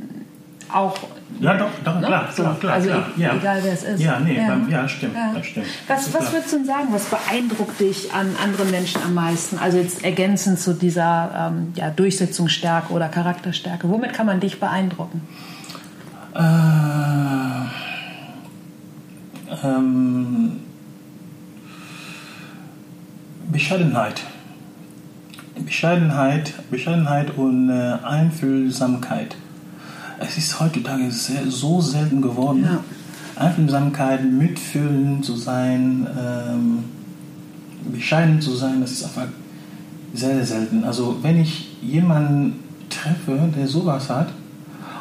[0.73, 0.97] auch...
[1.41, 2.07] Ja, doch, doch Ne?
[2.07, 2.73] klar, So, klar, klar.
[2.75, 3.07] also klar.
[3.17, 3.35] e- ja.
[3.37, 4.01] egal, wer es ist.
[4.01, 4.57] Ja, nee, Ja.
[4.69, 5.33] ja stimmt, Ja.
[5.35, 5.67] das stimmt.
[5.87, 9.59] Was, Das was würdest du denn sagen, was beeindruckt dich an anderen Menschen am meisten?
[9.59, 13.89] Also jetzt ergänzend zu dieser ähm, ja, Durchsetzungsstärke oder Charakterstärke.
[13.89, 15.23] Womit kann man dich beeindrucken?
[16.35, 16.41] Äh,
[19.67, 20.61] ähm,
[23.51, 24.23] Bescheidenheit.
[25.59, 29.37] Bescheidenheit, Bescheidenheit und äh, Einfühlsamkeit.
[30.19, 32.65] Es ist heutzutage sehr, so selten geworden.
[32.65, 32.81] Ja.
[33.37, 36.85] Einfühlsamkeit, mitfühlen zu sein, ähm,
[37.93, 39.29] bescheiden zu sein, das ist einfach
[40.15, 40.85] sehr, sehr selten.
[40.85, 44.29] Also wenn ich jemanden treffe, der sowas hat,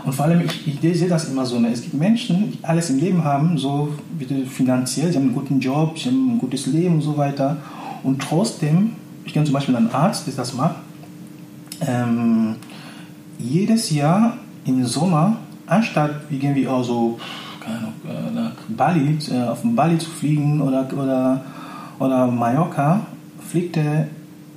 [0.06, 1.70] und vor allem, ich, ich sehe das immer so, ne?
[1.70, 3.90] es gibt Menschen, die alles im Leben haben, so
[4.48, 7.58] finanziell, sie haben einen guten Job, sie haben ein gutes Leben und so weiter.
[8.04, 8.92] Und trotzdem,
[9.26, 10.76] ich kenne zum Beispiel einen Arzt, der das macht,
[11.82, 12.58] ähm,
[13.40, 17.20] jedes Jahr im Sommer, anstatt irgendwie auch so,
[17.60, 21.42] keine Ahnung, äh, nach Bali, äh, auf Bali zu fliegen oder, oder,
[22.00, 23.02] oder Mallorca,
[23.48, 24.08] fliegt er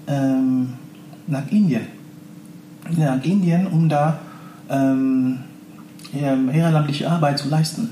[0.07, 0.75] ähm,
[1.27, 1.87] nach Indien.
[2.97, 4.19] Nach Indien, um da
[4.71, 5.39] ähm,
[6.13, 7.91] ehrenamtliche Arbeit zu leisten.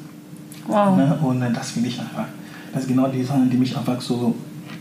[0.67, 0.97] Wow.
[0.97, 1.19] Ne?
[1.23, 2.25] Und äh, das finde ich einfach,
[2.73, 4.35] das sind genau die Sachen, die mich einfach so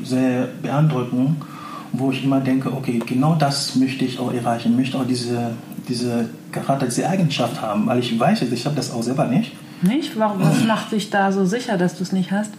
[0.04, 1.38] sehr beeindrucken,
[1.94, 5.52] wo ich immer denke, okay, genau das möchte ich auch erreichen, ich möchte auch diese,
[5.88, 9.54] diese Charakter, diese Eigenschaft haben, weil ich weiß, ich habe das auch selber nicht.
[9.82, 10.18] Nicht?
[10.18, 12.52] Warum, was macht dich da so sicher, dass du es nicht hast?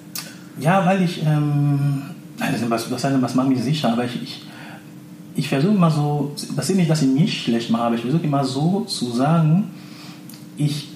[0.58, 2.02] Ja, weil ich, ähm,
[2.68, 4.42] was, heißt, was macht mich sicher, aber ich, ich,
[5.34, 8.24] ich versuche immer so, das ist nicht, dass ich mich schlecht mache, aber ich versuche
[8.24, 9.70] immer so zu sagen,
[10.56, 10.88] ich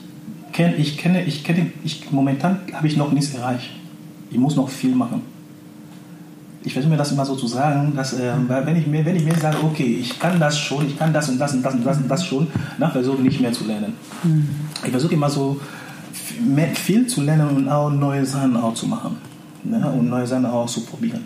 [0.53, 3.71] kenne, ich kenne, ich kenne, ich, momentan habe ich noch nichts erreicht.
[4.31, 5.23] Ich muss noch viel machen.
[6.63, 9.25] Ich versuche mir das immer so zu sagen, dass, weil wenn ich, mir, wenn ich
[9.25, 11.87] mir sage, okay, ich kann das schon, ich kann das und das und das und
[11.87, 13.95] das und das schon, dann versuche ich nicht mehr zu lernen.
[14.85, 15.59] Ich versuche immer so
[16.75, 19.17] viel zu lernen und auch neue Sachen auch zu machen.
[19.65, 19.91] Ne?
[19.91, 21.25] Und neue Sachen auch zu probieren.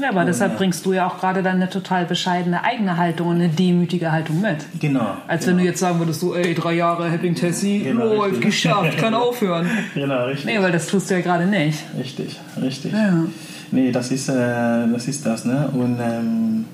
[0.00, 0.58] Ja, aber deshalb ja.
[0.58, 4.40] bringst du ja auch gerade dann eine total bescheidene eigene Haltung und eine demütige Haltung
[4.40, 4.58] mit.
[4.78, 5.16] Genau.
[5.26, 5.56] Als genau.
[5.56, 8.44] wenn du jetzt sagen würdest, so, ey, drei Jahre Helping Tessie, Genau, läuft, richtig.
[8.44, 9.68] geschafft, kann aufhören.
[9.94, 10.46] Genau, richtig.
[10.46, 11.78] Nee, weil das tust du ja gerade nicht.
[11.98, 12.92] Richtig, richtig.
[12.92, 13.24] Ja.
[13.72, 15.44] Nee, das ist, äh, das ist das.
[15.44, 15.68] Ne?
[15.72, 16.64] Und ähm,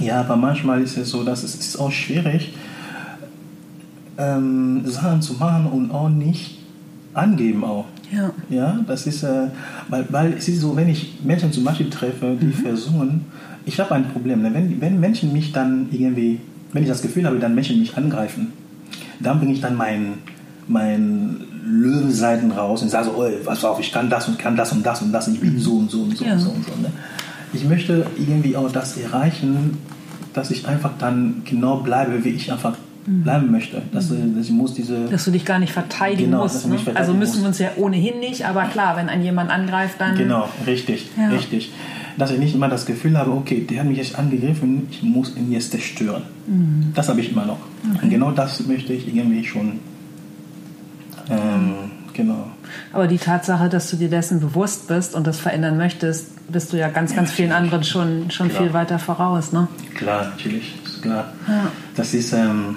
[0.00, 2.54] ja, aber manchmal ist es so, dass es ist auch schwierig,
[4.16, 6.58] ähm, Sachen zu machen und auch nicht
[7.12, 7.86] angeben auch.
[8.12, 8.30] Ja.
[8.48, 9.48] Ja, das ist, äh,
[9.88, 13.26] weil, weil es ist so, wenn ich Menschen zum Beispiel treffe, die versuchen,
[13.66, 14.42] ich habe ein Problem.
[14.42, 14.52] Ne?
[14.52, 16.40] Wenn, wenn Menschen mich dann irgendwie,
[16.72, 18.52] wenn ich das Gefühl habe, dann Menschen mich angreifen,
[19.20, 20.14] dann bringe ich dann mein,
[20.66, 24.72] mein Löwenseiten raus und sage so, oh, pass auf, ich kann das und kann das
[24.72, 26.32] und das und das und ich bin so und so und so Ja.
[26.34, 26.72] und so und so.
[26.82, 26.90] Ne?
[27.52, 29.78] Ich möchte irgendwie auch das erreichen,
[30.32, 33.82] dass ich einfach dann genau bleibe, wie ich einfach bleiben möchte.
[33.92, 36.66] Dass, äh, dass ich muss diese Dass du dich gar nicht verteidigen Genau, musst.
[36.66, 36.76] Ne?
[36.76, 37.40] verteidigen Also müssen muss.
[37.42, 40.16] wir uns ja ohnehin nicht, aber klar, wenn ein jemand angreift, dann.
[40.16, 41.28] Genau, richtig, Ja.
[41.28, 41.70] richtig.
[42.16, 45.36] Dass ich nicht immer das Gefühl habe, okay, der hat mich jetzt angegriffen, ich muss
[45.36, 46.22] ihn jetzt zerstören.
[46.46, 46.92] Mhm.
[46.94, 47.58] Das habe ich immer noch.
[48.02, 49.80] Und genau das möchte ich irgendwie schon.
[51.30, 51.74] Ähm,
[52.12, 52.46] genau.
[52.92, 56.76] Aber die Tatsache, dass du dir dessen bewusst bist und das verändern möchtest, bist du
[56.76, 58.62] ja ganz, ganz vielen anderen schon, schon Klar.
[58.62, 59.52] viel weiter voraus.
[59.52, 59.68] Ne?
[59.94, 61.32] Klar, natürlich, klar.
[61.48, 61.70] Ja.
[61.94, 62.76] Das ist, ähm,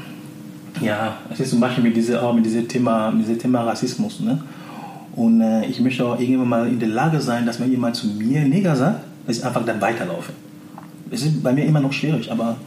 [0.81, 4.19] ja, es ist zum Beispiel mit diesem, auch mit diesem Thema, mit diesem Thema Rassismus.
[4.19, 4.41] Ne?
[5.15, 8.07] Und äh, ich möchte auch irgendwann mal in der Lage sein, dass wenn jemand zu
[8.07, 10.31] mir Neger sagt, dass ich einfach dann weiterlaufe.
[11.09, 12.57] Es ist bei mir immer noch schwierig, aber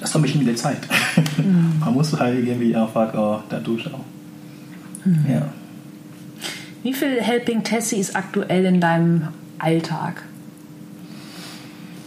[0.00, 0.78] das kommt bestimmt mit der Zeit.
[1.80, 3.88] Man muss halt irgendwie einfach auch dadurch
[5.06, 5.30] auch.
[5.30, 5.42] Ja.
[6.82, 9.28] Wie viel Helping Tessie ist aktuell in deinem
[9.58, 10.22] Alltag?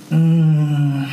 [0.10, 1.04] Mm,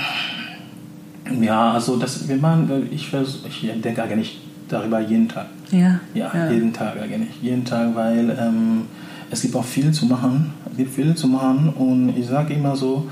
[1.42, 5.46] Ja, also das, wir machen, ich, vers- ich denke eigentlich darüber jeden Tag.
[5.70, 6.00] Ja.
[6.14, 7.30] Ja, jeden Tag eigentlich.
[7.42, 8.82] Jeden Tag, weil ähm,
[9.30, 10.52] es gibt auch viel zu machen.
[10.70, 13.08] Es gibt viel zu machen und ich sage immer so,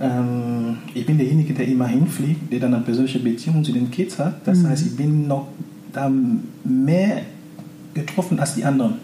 [0.00, 4.18] ähm, ich bin derjenige, der immer hinfliegt, der dann eine persönliche Beziehung zu den Kids
[4.18, 4.46] hat.
[4.46, 5.48] Das heißt, ich bin noch
[5.92, 6.10] da
[6.64, 7.20] mehr
[7.94, 8.94] getroffen als die anderen.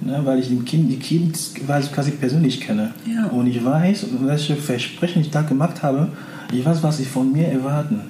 [0.00, 2.92] Ne, weil ich den kind, die Kids quasi quasi persönlich kenne.
[3.06, 3.26] Ja.
[3.26, 6.08] Und ich weiß, welche Versprechen ich da gemacht habe.
[6.52, 8.00] Ich weiß, was sie von mir erwarten.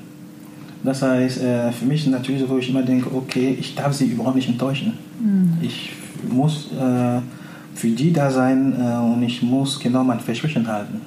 [0.82, 4.06] Das heißt, äh, für mich natürlich so, wo ich immer denke, okay, ich darf sie
[4.06, 4.94] überhaupt nicht enttäuschen.
[5.62, 5.92] Ich
[6.30, 7.20] muss äh,
[7.74, 11.00] für die da sein äh, und ich muss genau mein Versprechen halten.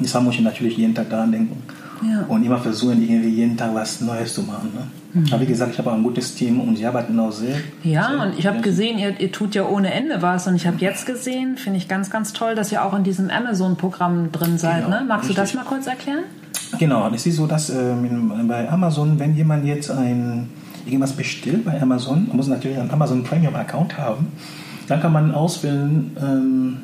[0.00, 1.56] Deshalb muss ich natürlich jeden Tag daran denken.
[2.02, 2.24] Ja.
[2.28, 4.70] Und immer versuchen, irgendwie jeden Tag was Neues zu machen.
[4.74, 5.24] Ne?
[5.30, 7.56] Aber wie gesagt, ich habe auch ein gutes Team und sie arbeiten auch sehr.
[7.82, 10.46] Ja, sehr und ich habe gesehen, ihr, ihr tut ja ohne Ende was.
[10.46, 13.30] Und ich habe jetzt gesehen, finde ich ganz, ganz toll, dass ihr auch in diesem
[13.30, 14.84] Amazon-Programm drin seid.
[14.84, 15.04] Genau, ne?
[15.06, 15.60] Magst du das richtig.
[15.60, 16.24] mal kurz erklären?
[16.78, 20.48] Genau, es ist so, dass ähm, bei Amazon, wenn jemand jetzt ein,
[20.86, 24.28] irgendwas bestellt bei Amazon, man muss natürlich einen Amazon Premium Account haben,
[24.86, 26.76] dann kann man auswählen, ähm,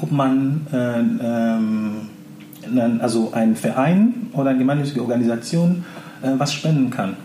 [0.00, 2.08] ob man äh, ähm,
[3.00, 5.84] also ein Verein oder eine gemeinnützige Organisation
[6.22, 7.16] äh, was spenden kann.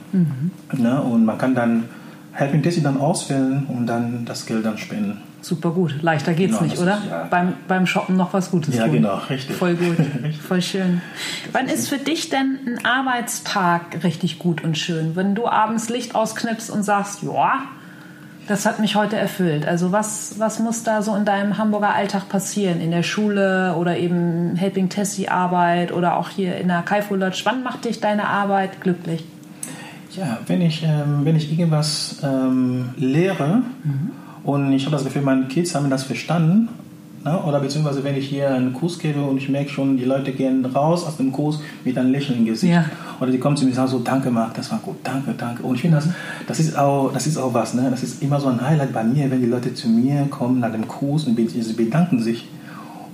[0.73, 1.01] Ne?
[1.01, 1.85] Und man kann dann
[2.31, 5.21] Helping Tessie dann auswählen und dann das Geld dann spenden.
[5.41, 6.01] Super gut.
[6.01, 6.97] Leichter geht's Genau, nicht, oder?
[6.97, 7.27] ist- ja.
[7.29, 8.93] Beim, beim Shoppen noch was Gutes Ja, tun.
[8.93, 9.55] genau, richtig.
[9.55, 9.99] Voll gut.
[10.23, 10.41] Richtig.
[10.41, 11.01] Voll schön.
[11.51, 15.15] Wann ist für dich denn ein Arbeitstag richtig gut und schön?
[15.15, 17.59] Wenn du abends Licht ausknipst und sagst, ja,
[18.47, 19.67] das hat mich heute erfüllt.
[19.67, 22.79] Also was, was muss da so in deinem Hamburger Alltag passieren?
[22.79, 27.41] In der Schule oder eben Helping Tessie Arbeit oder auch hier in der Kaifu Lodge?
[27.45, 29.23] Wann macht dich deine Arbeit glücklich?
[30.15, 33.63] Ja, wenn ich, ähm, wenn ich irgendwas ähm, lehre
[34.43, 36.69] und ich habe das Gefühl, meine Kids haben das verstanden,
[37.25, 37.43] ne?
[37.43, 40.65] oder beziehungsweise wenn ich hier einen Kurs gebe und ich merke schon, die Leute gehen
[40.65, 42.73] raus aus dem Kurs mit einem Lächeln im Gesicht.
[42.73, 42.85] Ja.
[43.19, 45.63] Oder die kommen zu mir und sagen so, danke Marc, das war gut, danke, danke.
[45.63, 46.07] Und ich finde, das,
[46.47, 47.87] das, ist auch, das ist auch was, ne?
[47.89, 50.71] das ist immer so ein Highlight bei mir, wenn die Leute zu mir kommen nach
[50.71, 52.47] dem Kurs und sie bedanken sich.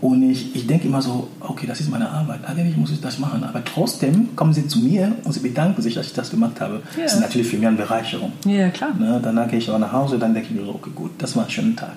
[0.01, 3.19] Und ich, ich denke immer so, okay, das ist meine Arbeit, eigentlich muss ich das
[3.19, 3.43] machen.
[3.43, 6.81] Aber trotzdem kommen sie zu mir und sie bedanken sich, dass ich das gemacht habe.
[6.97, 7.03] Ja.
[7.03, 8.31] Das ist natürlich für mich eine Bereicherung.
[8.45, 8.95] Ja, klar.
[8.97, 9.19] Ne?
[9.23, 11.43] Danach gehe ich auch nach Hause, dann denke ich mir so, okay, gut, das war
[11.45, 11.91] ein schöner Tag.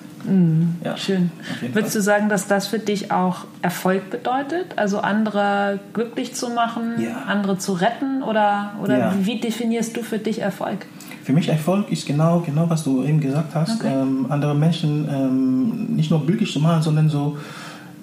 [0.83, 1.29] Ja, Schön.
[1.61, 1.99] Würdest Fall.
[1.99, 4.75] du sagen, dass das für dich auch Erfolg bedeutet?
[4.75, 7.23] Also andere glücklich zu machen, Ja.
[7.27, 8.23] andere zu retten?
[8.23, 9.13] Oder, oder Ja.
[9.21, 10.87] wie definierst du für dich Erfolg?
[11.23, 13.79] Für mich Erfolg ist genau, genau was du eben gesagt hast.
[13.81, 13.91] Okay.
[13.93, 17.37] Ähm, andere Menschen ähm, nicht nur glücklich zu machen, sondern so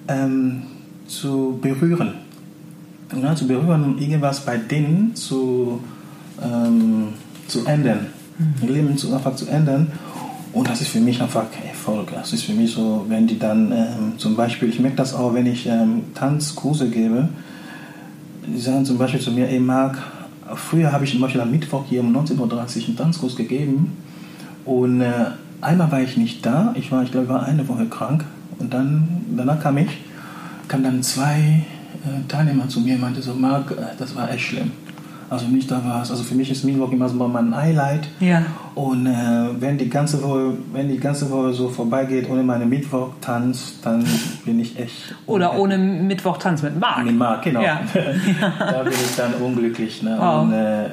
[0.09, 0.63] ähm,
[1.07, 2.15] zu berühren.
[3.21, 5.81] Ja, zu berühren und irgendwas bei denen zu,
[6.43, 7.09] ähm,
[7.47, 8.07] zu ändern.
[8.63, 9.89] Ihr Leben zu, einfach zu ändern.
[10.55, 12.13] Und das ist für mich einfach Erfolg.
[12.13, 15.35] Das ist für mich so, wenn die dann ähm, zum Beispiel, ich merke das auch,
[15.35, 17.29] wenn ich ähm, Tanzkurse gebe,
[18.47, 19.99] die sagen zum Beispiel zu mir, ey Marc,
[20.55, 23.97] früher habe ich zum Beispiel am Mittwoch hier um 19.30 Uhr einen Tanzkurs gegeben
[24.65, 25.13] und äh,
[25.61, 28.25] einmal war ich nicht da, ich war, ich glaube, ich war eine Woche krank
[28.63, 29.07] und dann,
[29.37, 29.91] danach kam ich,
[30.69, 31.65] kamen dann zwei
[32.05, 34.71] äh, Teilnehmer zu mir und meinte so, Marc, äh, das war echt schlimm.
[35.29, 38.07] Also nicht da war es, also für mich ist Mittwoch immer so mein Highlight.
[38.21, 38.45] Ja.
[38.75, 43.81] Und äh, wenn, die ganze Woche, wenn die ganze Woche so vorbeigeht ohne meine Mittwoch-Tanz,
[43.83, 44.05] dann
[44.45, 45.15] bin ich echt...
[45.27, 47.07] Oder ohne Mittwoch-Tanz mit Marc.
[47.07, 47.63] mit Marc, genau.
[47.63, 47.81] Ja.
[48.59, 50.03] da bin ich dann unglücklich.
[50.03, 50.17] Ne?
[50.21, 50.43] Wow.
[50.43, 50.89] Und, äh,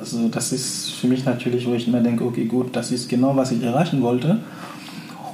[0.00, 3.36] also das ist für mich natürlich, wo ich immer denke, okay, gut, das ist genau,
[3.36, 4.38] was ich erreichen wollte.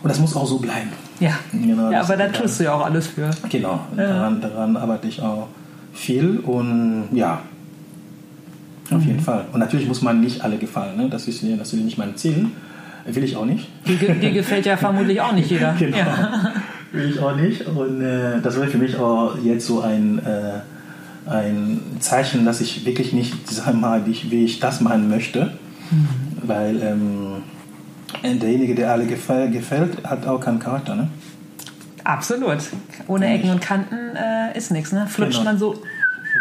[0.03, 0.91] Und das muss auch so bleiben.
[1.21, 1.33] Ja.
[1.53, 3.31] Genau, ja, aber da tust du ja auch alles für.
[3.51, 4.07] Genau, Ja.
[4.07, 5.49] daran, daran arbeite ich auch
[5.93, 7.41] viel und ja,
[8.91, 9.07] auf Mhm.
[9.07, 9.45] jeden Fall.
[9.53, 11.09] Und natürlich muss man nicht alle gefallen, ne?
[11.11, 12.47] das, ist, das ist nicht mein Ziel,
[13.07, 13.69] will ich auch nicht.
[13.87, 15.75] Die gefällt ja vermutlich auch nicht jeder.
[15.79, 15.97] Genau.
[15.97, 16.53] Ja.
[16.93, 17.67] Will ich auch nicht.
[17.69, 22.85] Und äh, das wäre für mich auch jetzt so ein, äh, ein Zeichen, dass ich
[22.85, 25.53] wirklich nicht Sachen mache, wie ich, wie ich das machen möchte.
[25.93, 26.09] Mhm.
[26.43, 27.30] Weil ähm,
[28.23, 30.95] derjenige, der alle gefällt, gefällt, hat auch keinen Charakter.
[30.95, 31.09] Ne?
[32.05, 32.59] Absolut.
[33.07, 34.93] Ohne Ecken und Kanten äh, ist nichts.
[34.93, 35.07] Ne?
[35.07, 35.45] Flutscht genau.
[35.45, 35.83] man so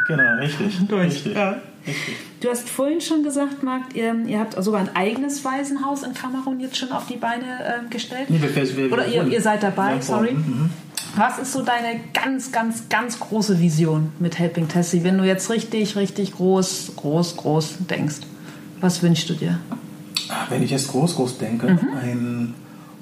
[0.08, 1.08] genau, richtig, durch.
[1.08, 1.56] Richtig, ja.
[1.86, 2.16] richtig.
[2.42, 6.60] Du hast vorhin schon gesagt, Marc, ihr, ihr, habt sogar ein eigenes Waisenhaus in Kamerun
[6.60, 8.30] jetzt schon auf die Beine äh, gestellt.
[8.30, 10.34] Nee, wir, wir, Oder ihr, ihr, seid dabei, sorry.
[10.34, 10.70] Mhm.
[11.16, 15.50] Was ist so deine ganz, ganz, ganz große Vision mit Helping Tessie, wenn du jetzt
[15.50, 18.18] richtig, richtig groß, groß, groß denkst?
[18.80, 19.60] Was wünschst du dir?
[20.50, 21.80] Wenn ich jetzt groß, groß denke, mhm.
[22.02, 22.54] ein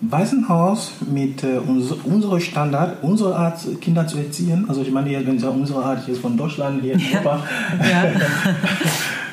[0.01, 4.65] Waisenhaus mit äh, uns, unserer Standard, unsere Art, Kinder zu erziehen.
[4.67, 7.43] Also ich meine, wenn ich sage unsere Art, hier ist von Deutschland, hier in Europa.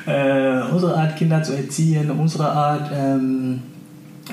[0.07, 0.61] Ja.
[0.63, 3.63] äh, unsere Art, Kinder zu erziehen, unsere Art, ähm,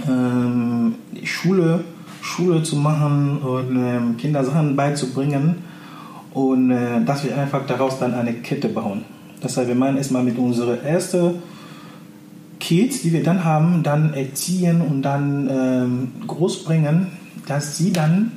[0.07, 1.83] ähm, Schule
[2.21, 5.55] Schule zu machen und ähm, Kinder Sachen beizubringen
[6.33, 9.03] und äh, dass wir einfach daraus dann eine Kette bauen.
[9.41, 11.41] Das heißt, wir meinen erstmal mit unseren ersten
[12.61, 17.07] Kids, die wir dann haben, dann erziehen und dann ähm, großbringen,
[17.47, 18.31] dass sie dann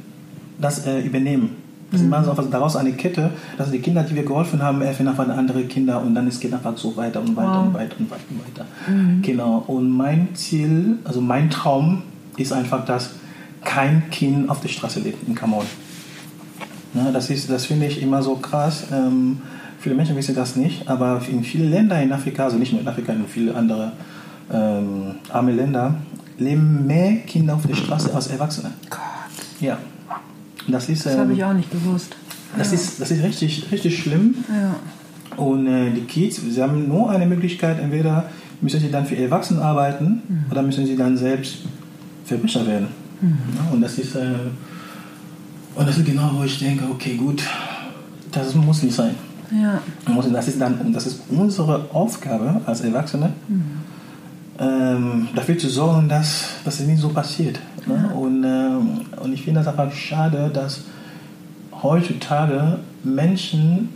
[0.59, 1.51] das äh, übernehmen.
[1.93, 2.09] Das mhm.
[2.09, 5.29] machen so einfach daraus eine Kette, dass die Kinder, die wir geholfen haben, helfen einfach
[5.29, 7.67] andere Kinder und dann es geht einfach so weiter und weiter wow.
[7.67, 8.67] und weiter und weiter und weiter.
[8.89, 9.23] Mhm.
[9.23, 9.63] Genau.
[9.67, 12.03] Und mein Ziel, also mein Traum
[12.39, 13.11] ist einfach, dass
[13.63, 15.67] kein Kind auf der Straße lebt in Kamerun.
[16.95, 18.85] Ja, das das finde ich immer so krass.
[18.91, 19.43] Ähm,
[19.81, 22.89] viele Menschen wissen das nicht, aber in vielen Ländern in Afrika, also nicht nur in
[22.89, 23.93] Afrika, in vielen anderen
[24.53, 25.95] ähm, arme Länder,
[26.39, 28.71] leben mehr Kinder auf der Straße als Erwachsene.
[28.91, 29.01] Gott.
[29.61, 29.79] Ja.
[30.69, 32.17] Das, ist, das habe ich ähm, auch nicht gewusst.
[32.57, 32.75] Das, ja.
[32.75, 34.35] ist, das ist richtig, richtig schlimm.
[34.49, 34.75] Ja.
[35.37, 38.31] Und äh, die Kids, sie haben nur eine Möglichkeit, entweder
[38.61, 40.45] müssen sie dann für Erwachsene arbeiten mhm.
[40.51, 41.59] oder müssen sie dann selbst
[42.25, 42.89] Verbrecher werden.
[43.21, 43.39] Mhm.
[43.73, 44.35] und, das ist, äh,
[45.75, 47.43] und das ist genau, wo ich denke, okay, gut,
[48.33, 49.15] das muss nicht sein.
[49.51, 49.81] Ja.
[50.33, 53.63] Das ist, dann, das ist unsere Aufgabe als Erwachsene, mhm.
[54.59, 57.59] Ähm, dafür zu sorgen, dass, es nicht so passiert.
[57.87, 58.09] Ne?
[58.09, 58.15] Ja.
[58.15, 60.83] Und, ähm, und ich finde das einfach schade, dass
[61.83, 63.89] heutzutage Menschen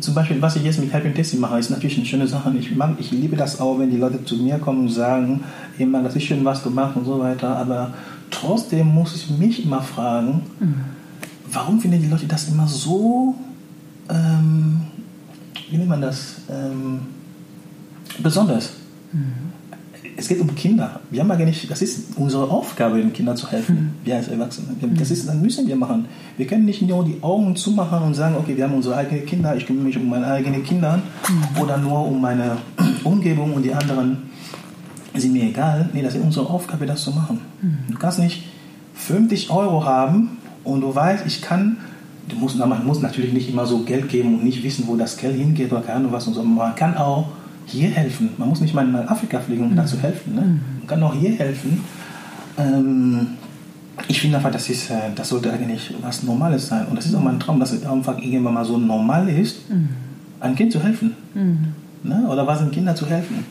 [0.00, 2.54] zum Beispiel, was ich jetzt mit Helping Testing mache, ist natürlich eine schöne Sache.
[2.58, 5.44] Ich, mag, ich liebe das auch, wenn die Leute zu mir kommen und sagen,
[5.78, 7.56] immer, das ist schön, was du machst und so weiter.
[7.56, 7.92] Aber
[8.30, 10.74] trotzdem muss ich mich immer fragen, mhm.
[11.52, 13.34] warum finden die Leute das immer so,
[14.08, 14.80] ähm,
[15.68, 17.00] wie nennt man das, ähm,
[18.22, 18.72] besonders?
[19.12, 19.49] Mhm
[20.20, 21.00] es geht um Kinder.
[21.10, 23.90] Wir haben eigentlich, das ist unsere Aufgabe, den Kindern zu helfen, mhm.
[24.04, 24.68] wir als Erwachsene.
[24.98, 26.06] Das ist, dann müssen wir machen.
[26.36, 29.56] Wir können nicht nur die Augen zumachen und sagen, okay, wir haben unsere eigenen Kinder,
[29.56, 31.62] ich kümmere mich um meine eigenen Kinder mhm.
[31.62, 32.58] oder nur um meine
[33.04, 34.18] Umgebung und die anderen
[35.14, 35.88] sind mir egal.
[35.92, 37.40] Nee, das ist unsere Aufgabe, das zu machen.
[37.88, 38.44] Du kannst nicht
[38.94, 41.78] 50 Euro haben und du weißt, ich kann
[42.28, 45.16] du musst, man muss natürlich nicht immer so Geld geben und nicht wissen, wo das
[45.16, 46.42] Geld hingeht oder keine Ahnung was und so.
[46.42, 47.26] Man kann auch
[47.66, 48.30] hier helfen.
[48.36, 49.76] Man muss nicht mal nach Afrika fliegen, um mhm.
[49.76, 50.34] da zu helfen.
[50.34, 50.40] Ne?
[50.40, 50.60] Mhm.
[50.78, 51.84] Man kann auch hier helfen.
[52.58, 53.26] Ähm,
[54.08, 56.86] ich finde einfach, das, ist, äh, das sollte eigentlich was Normales sein.
[56.86, 59.88] Und das ist auch mein Traum, dass es einfach irgendwann mal so normal ist, mhm.
[60.40, 61.14] einem Kind zu helfen.
[61.34, 61.74] Mhm.
[62.02, 62.26] Ne?
[62.28, 63.44] Oder was den Kindern zu helfen.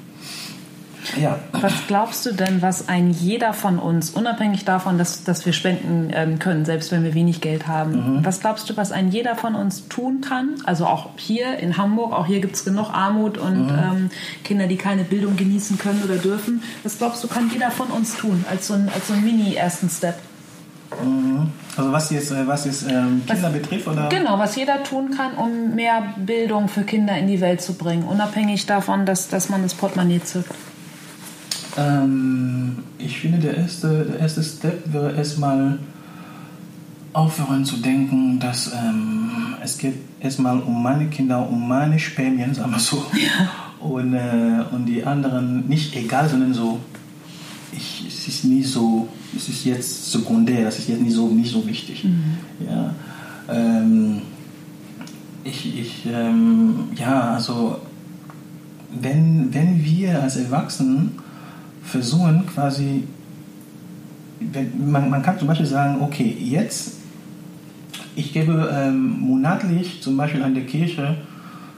[1.17, 1.39] Ja.
[1.51, 6.11] Was glaubst du denn, was ein jeder von uns, unabhängig davon, dass, dass wir spenden
[6.13, 8.25] ähm, können, selbst wenn wir wenig Geld haben, mhm.
[8.25, 10.55] was glaubst du, was ein jeder von uns tun kann?
[10.65, 13.79] Also auch hier in Hamburg, auch hier gibt es genug Armut und mhm.
[13.79, 14.09] ähm,
[14.43, 16.61] Kinder, die keine Bildung genießen können oder dürfen.
[16.83, 19.89] Was glaubst du, kann jeder von uns tun, als so ein, als so ein Mini-ersten
[19.89, 20.15] Step?
[21.03, 21.51] Mhm.
[21.77, 23.87] Also was jetzt, äh, was jetzt ähm, Kinder was, betrifft?
[23.87, 24.09] Oder?
[24.09, 28.03] Genau, was jeder tun kann, um mehr Bildung für Kinder in die Welt zu bringen,
[28.03, 30.51] unabhängig davon, dass, dass man das Portemonnaie zückt.
[31.79, 35.79] Ähm, ich finde, der erste, der erste Step wäre erstmal
[37.13, 39.29] aufhören zu denken, dass ähm,
[39.63, 43.05] es geht erstmal um meine Kinder, um meine Spermien, sagen wir so.
[43.13, 43.49] Ja.
[43.79, 46.79] Und, äh, und die anderen nicht egal, sondern so,
[47.71, 51.49] ich, es ist nie so, es ist jetzt sekundär, das ist jetzt nicht so, nicht
[51.49, 52.03] so wichtig.
[52.03, 52.67] Mhm.
[52.67, 52.93] Ja,
[53.47, 54.21] ähm,
[55.45, 57.79] ich, ich ähm, ja, also
[58.91, 61.11] wenn, wenn wir als Erwachsene
[61.89, 63.03] versuchen quasi,
[64.77, 66.93] man, man kann zum Beispiel sagen, okay, jetzt,
[68.15, 71.17] ich gebe ähm, monatlich zum Beispiel an der Kirche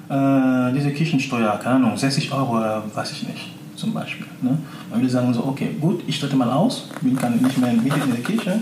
[0.09, 4.27] äh, diese Kirchensteuer, keine Ahnung, 60 Euro oder weiß ich nicht, zum Beispiel.
[4.41, 4.57] Ne?
[4.89, 8.03] Man würde sagen so, okay, gut, ich trete mal aus, bin kann nicht mehr Mitglied
[8.03, 8.59] in der Kirche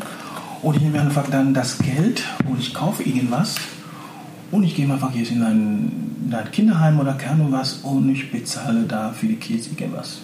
[0.62, 3.56] und ich nehme einfach dann das Geld und ich kaufe irgendwas
[4.52, 5.92] und ich gehe einfach jetzt in ein,
[6.26, 10.20] in ein Kinderheim oder keine Ahnung was und ich bezahle da für die Kids irgendwas.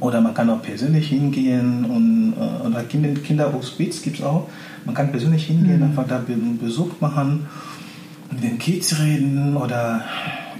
[0.00, 4.48] Oder man kann auch persönlich hingehen und äh, oder Kinder, Kinderhospiz gibt es auch.
[4.84, 5.84] Man kann persönlich hingehen, mhm.
[5.84, 7.46] einfach da einen Besuch machen.
[8.30, 10.02] mit den Kids reden oder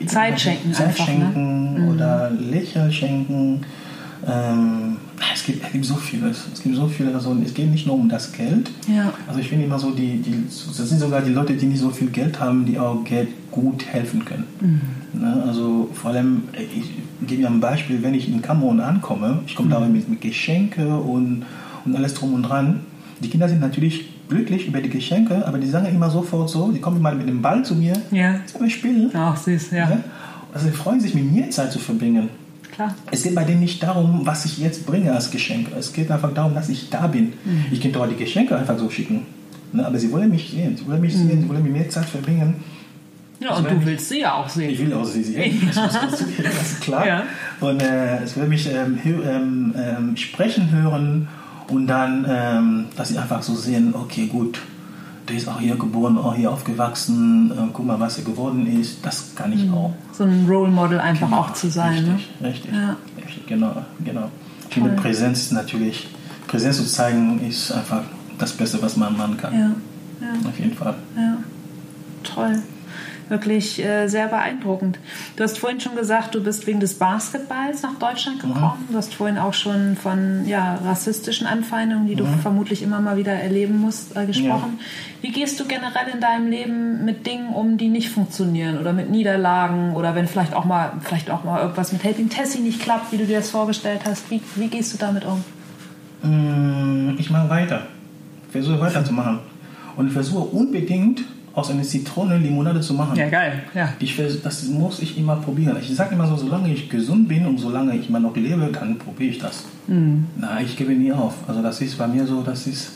[0.07, 1.15] Zeit schenken Zeit einfach, ne?
[1.15, 3.63] schenken oder Lächeln schenken.
[4.27, 4.90] Ähm,
[5.35, 6.45] es, gibt, es gibt so vieles.
[6.53, 7.15] Es gibt so viele.
[7.15, 8.71] Also es geht nicht nur um das Geld.
[8.89, 9.13] Ja.
[9.29, 11.91] Also ich finde immer so, die, die, das sind sogar die Leute, die nicht so
[11.91, 14.45] viel Geld haben, die auch Geld gut helfen können.
[15.13, 15.43] Ne?
[15.47, 16.91] Also vor allem, ich
[17.27, 20.97] gebe dir ein Beispiel, wenn ich in Kamerun ankomme, ich komme da mit, mit Geschenke
[20.97, 21.45] und,
[21.85, 22.81] und alles drum und dran.
[23.23, 26.79] Die Kinder sind natürlich glücklich über die Geschenke, aber die sagen immer sofort so, die
[26.81, 28.37] kommen immer mit dem Ball zu mir, Ja.
[28.47, 29.11] sollen wir spielen?
[29.13, 29.89] Ach, süß, ja.
[29.89, 30.05] Ne?
[30.55, 32.29] Also sie freuen sich, mit mir Zeit zu verbringen.
[32.73, 32.95] Klar.
[33.11, 35.69] Es geht bei denen nicht darum, was ich jetzt bringe als Geschenk.
[35.79, 37.33] Es geht einfach darum, dass ich da bin.
[37.45, 37.67] Mhm.
[37.71, 39.27] Ich könnte auch die Geschenke einfach so schicken.
[39.73, 39.85] Ne?
[39.87, 40.77] Aber sie wollen mich sehen.
[40.77, 41.43] Sie wollen mich sehen.
[41.43, 42.57] Sie wollen mir Zeit verbringen.
[43.41, 44.71] Ja, und du willst sie ja auch sehen.
[44.71, 45.71] Ich will auch sie sehen.
[45.73, 47.07] Zugeben, das ist klar.
[47.07, 47.23] Ja.
[47.61, 51.27] Und äh, es will mich ähm, hö- ähm, ähm, sprechen hören
[51.69, 54.59] und dann, ähm, dass sie einfach so sehen, okay, gut,
[55.31, 57.53] der ist auch hier geboren, auch hier aufgewachsen.
[57.53, 59.05] Äh, guck mal, was er geworden ist.
[59.07, 59.93] Das kann ich auch.
[60.13, 62.05] So ein Role Model einfach auch zu sein.
[62.05, 62.15] Ne?
[62.15, 62.97] Richtig, richtig, Ja.
[63.17, 64.29] richtig, genau, genau.
[64.69, 66.09] Ich finde, Präsenz natürlich,
[66.49, 68.03] Präsenz zu zeigen, ist einfach
[68.39, 69.53] das Beste, was man machen kann.
[69.55, 69.71] Ja.
[70.21, 70.49] ja.
[70.49, 70.95] Auf jeden Fall.
[71.17, 71.37] Ja,
[72.25, 72.63] toll.
[73.31, 74.99] Wirklich äh, sehr beeindruckend.
[75.37, 78.85] Du hast vorhin schon gesagt, du bist wegen des Basketballs nach Deutschland gekommen.
[78.91, 83.33] Du hast vorhin auch schon von ja, rassistischen Anfeindungen, die du vermutlich immer mal wieder
[83.33, 84.81] erleben musst, äh, gesprochen.
[85.23, 89.11] Wie gehst du generell in deinem Leben mit Dingen um, die nicht funktionieren oder mit
[89.11, 93.13] Niederlagen oder wenn vielleicht auch mal, vielleicht auch mal irgendwas mit Helping Tessie nicht klappt,
[93.13, 94.29] wie du dir das vorgestellt hast?
[94.31, 95.45] Wie, wie gehst du damit um?
[96.29, 97.87] Mm, Ich mache weiter.
[98.47, 99.39] Ich versuche weiterzumachen.
[99.97, 101.23] Und ich versuche unbedingt
[101.61, 103.17] aus einer Zitrone Limonade zu machen.
[103.29, 103.63] geil.
[103.75, 103.93] Ja.
[103.99, 105.77] Ich das muss ich immer probieren.
[105.81, 108.99] Ich sage immer so, solange ich gesund bin und solange ich immer noch lebe, dann
[108.99, 109.65] probiere ich das.
[109.87, 111.35] Na, ich gebe nie auf.
[111.47, 112.93] Also das ist bei mir so, das ist,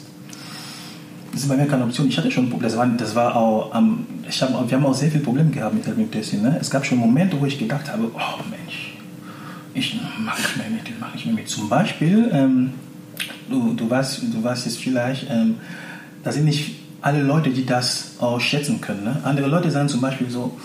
[1.33, 2.09] das ist bei mir keine Option.
[2.09, 2.71] Ich hatte schon Probleme.
[2.71, 5.75] Das war, das war auch, am ich hab, wir haben auch sehr viele Probleme gehabt
[5.75, 6.43] mit Helmut Tessin.
[6.43, 6.57] Ne?
[6.61, 8.97] Es gab schon Momente, wo ich gedacht habe, oh Mensch,
[9.75, 11.49] ich mache nicht mehr mit, ich mache nicht mehr mit.
[11.49, 12.71] Zum Beispiel, ähm,
[13.51, 15.57] du, du, weißt, du weißt jetzt vielleicht, ähm,
[16.23, 19.05] da sind nicht alle Leute, die das auch schätzen können.
[19.05, 19.17] Ne?
[19.25, 20.57] Andere Leute sagen zum Beispiel so,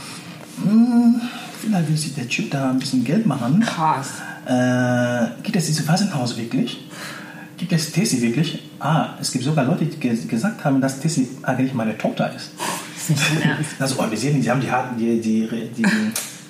[0.63, 1.19] "Hm,
[1.59, 3.59] vielleicht will sich der Typ da ein bisschen Geld machen.
[3.59, 4.07] Krass.
[4.45, 6.87] Äh, gibt es dieses Waisenhaus wirklich?
[7.57, 8.63] Gibt es Tessie wirklich?
[8.79, 12.51] Ah, es gibt sogar Leute, die ge gesagt haben, dass Tessie eigentlich meine Tochter ist.
[12.95, 13.71] Das ist nicht Ernst.
[13.77, 15.85] Also, oh, wir sehen, sie haben die, die, die, die,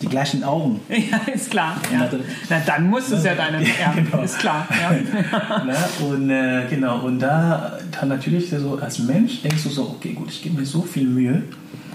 [0.02, 0.80] die gleichen Augen.
[0.90, 1.78] Ja, ist klar.
[1.92, 2.06] Ja.
[2.06, 2.10] Ja.
[2.50, 3.64] Na, dann muss es ja deine.
[3.80, 4.24] Ja, genau.
[4.24, 4.68] ist klar.
[4.70, 4.92] Ja.
[5.66, 5.76] Ne?
[6.06, 10.30] Und äh, genau, und da dann natürlich so als Mensch denkst du so, okay, gut,
[10.30, 11.44] ich gebe mir so viel Mühe,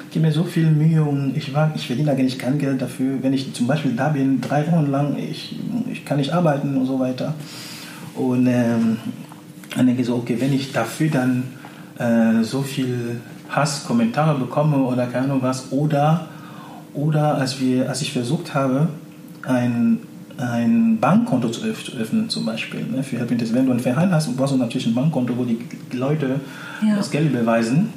[0.06, 3.22] ich gebe mir so viel Mühe und ich, war, ich verdiene eigentlich kein Geld dafür,
[3.22, 5.56] wenn ich zum Beispiel da bin, drei Wochen lang, ich,
[5.90, 7.34] ich kann nicht arbeiten und so weiter.
[8.14, 8.98] Und ähm,
[9.76, 11.44] dann denke ich so, okay, wenn ich dafür dann
[11.98, 16.28] äh, so viel Hass, Kommentare bekomme oder keine Ahnung was, oder,
[16.94, 18.88] oder als, wir, als ich versucht habe,
[19.46, 19.98] ein,
[20.38, 24.10] ein Bankkonto zu öff- zu öffnen, zum Beispiel, ne, für Helping Wenn du einen Verein
[24.12, 25.58] hast, brauchst du natürlich ein Bankkonto, wo die
[25.92, 26.40] Leute
[26.86, 26.96] Ja.
[26.96, 27.90] das Geld überweisen,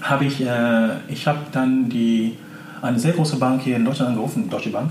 [0.00, 2.36] habe ich, äh, ich habe dann die,
[2.80, 4.90] eine sehr große Bank hier in Deutschland angerufen, Deutsche Bank,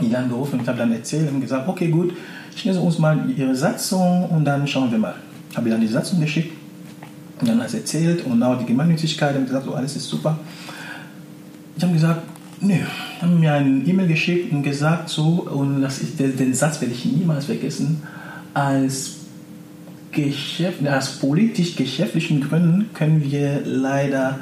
[0.00, 2.12] die dann angerufen und habe dann erzählt und gesagt, okay, gut,
[2.56, 5.14] schicken Sie uns mal Ihre Satzung und dann schauen wir mal.
[5.54, 6.52] Habe ihr dann die Satzung geschickt
[7.40, 10.38] und dann alles erzählt und auch die Gemeinnützigkeit und gesagt, so alles ist super.
[11.78, 12.22] Ich habe gesagt,
[12.60, 12.74] nö,
[13.22, 16.92] haben mir eine E-Mail geschickt und gesagt so, und das ist, den, den Satz werde
[16.92, 18.02] ich niemals vergessen,
[18.52, 19.18] als,
[20.10, 24.38] Geschäft, aus politisch-geschäftlichen Gründen können wir leider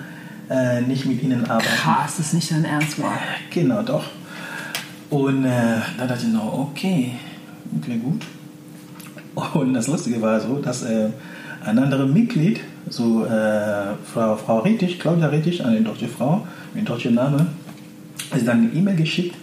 [0.48, 1.68] äh, nicht mit Ihnen arbeiten.
[1.68, 3.18] Krass, das ist nicht dein Ernst, war.
[3.50, 4.04] Genau, doch.
[5.10, 7.12] Und äh, dann dachte ich noch, okay,
[7.80, 8.22] okay, gut.
[9.54, 11.10] Und das Lustige war so, dass äh,
[11.66, 17.14] ein anderes Mitglied, so äh, Frau, Frau Rettich, Claudia Rettich, eine deutsche Frau, mit deutschem
[17.14, 17.46] Name,
[18.30, 19.34] hat dann eine E-Mail geschickt.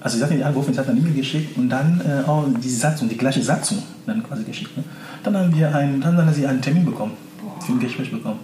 [0.00, 2.68] Also sie hat nicht angerufen, sie hat eine E-Mail geschickt und dann äh, auch die
[2.68, 4.76] Satzung, die gleiche Satzung dann quasi geschickt.
[4.76, 4.84] Ne?
[5.22, 7.12] Dann haben wir einen, dann haben sie einen Termin bekommen,
[7.60, 8.40] für ein Gespräch bekommen.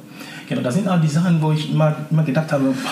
[0.49, 2.91] Genau, das sind auch die Sachen, wo ich immer, immer gedacht habe, boah,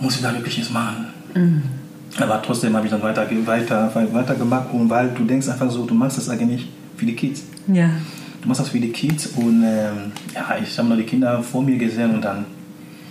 [0.00, 1.06] muss ich da wirklich jetzt machen?
[2.20, 5.86] Aber trotzdem habe ich dann weiter, weiter, weiter gemacht und weil du denkst einfach so,
[5.86, 6.68] du machst das eigentlich
[7.02, 7.42] für die Kids.
[7.66, 7.90] Ja.
[8.40, 11.62] Du machst das für die Kids und ähm, ja, ich habe noch die Kinder vor
[11.62, 12.44] mir gesehen und dann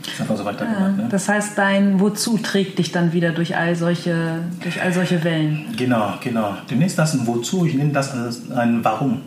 [0.02, 0.98] ist einfach so weitergemacht.
[0.98, 1.08] Ne?
[1.10, 5.66] Das heißt, dein Wozu trägt dich dann wieder durch all solche, durch all solche Wellen.
[5.78, 6.56] Genau, genau.
[6.70, 9.22] Du nennst das ein Wozu, ich nenne das als ein Warum.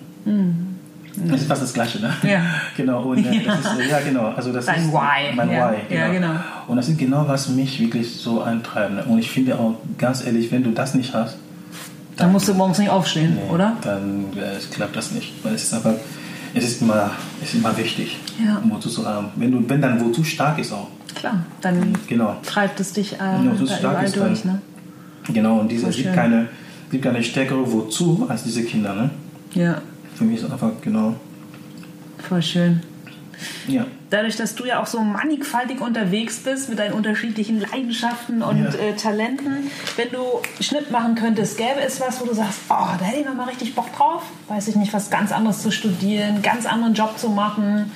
[1.17, 2.13] Das ist fast das Gleiche, ne?
[2.23, 2.41] Ja.
[2.77, 4.33] Genau, und äh, das ist, äh, ja, genau.
[4.35, 5.35] Also das Dein ist Why.
[5.37, 5.71] Mein Ja.
[5.71, 6.33] Why, Ja, genau.
[6.67, 8.95] Und das ist genau, was mich wirklich so antreibt.
[8.95, 9.05] Ne?
[9.05, 11.37] Und ich finde auch, ganz ehrlich, wenn du das nicht hast,
[12.17, 13.77] Dann musst du morgens nicht aufstehen, Nee, oder?
[13.83, 15.33] Dann äh, klappt das nicht.
[15.43, 15.95] Weil es ist einfach,
[16.55, 17.11] es ist immer,
[17.43, 18.63] es ist immer wichtig, Ja.
[18.69, 19.29] wozu zu haben.
[19.37, 20.89] Wenn, du, wenn dann wozu stark ist auch.
[21.15, 22.37] Klar, dann Genau.
[22.45, 24.43] treibt es dich äh, Genau, so überall ist durch.
[24.43, 25.33] dann- Ne?
[25.33, 26.49] Genau, und diese, es gibt keine,
[26.91, 28.95] gibt keine stärkere Wozu als diese Kinder.
[28.95, 29.11] Ne?
[29.55, 29.81] Ja,
[30.17, 31.15] Für mich ist es einfach genau.
[32.29, 32.81] voll schön.
[33.67, 33.87] Ja.
[34.15, 38.69] Dadurch, dass du ja auch so mannigfaltig unterwegs bist mit deinen unterschiedlichen Leidenschaften und Ja.
[38.71, 40.23] äh, Talenten, wenn du
[40.63, 43.49] Schnitt machen könntest, gäbe es was, wo du sagst, oh, da hätte ich noch mal
[43.49, 44.23] richtig Bock drauf?
[44.47, 47.91] Weiß ich nicht, was ganz anderes zu studieren, ganz anderen Job zu machen,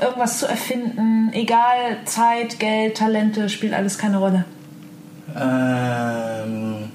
[0.00, 4.44] irgendwas zu erfinden, egal, Zeit, Geld, Talente, spielt alles keine Rolle.
[5.34, 6.92] Ähm,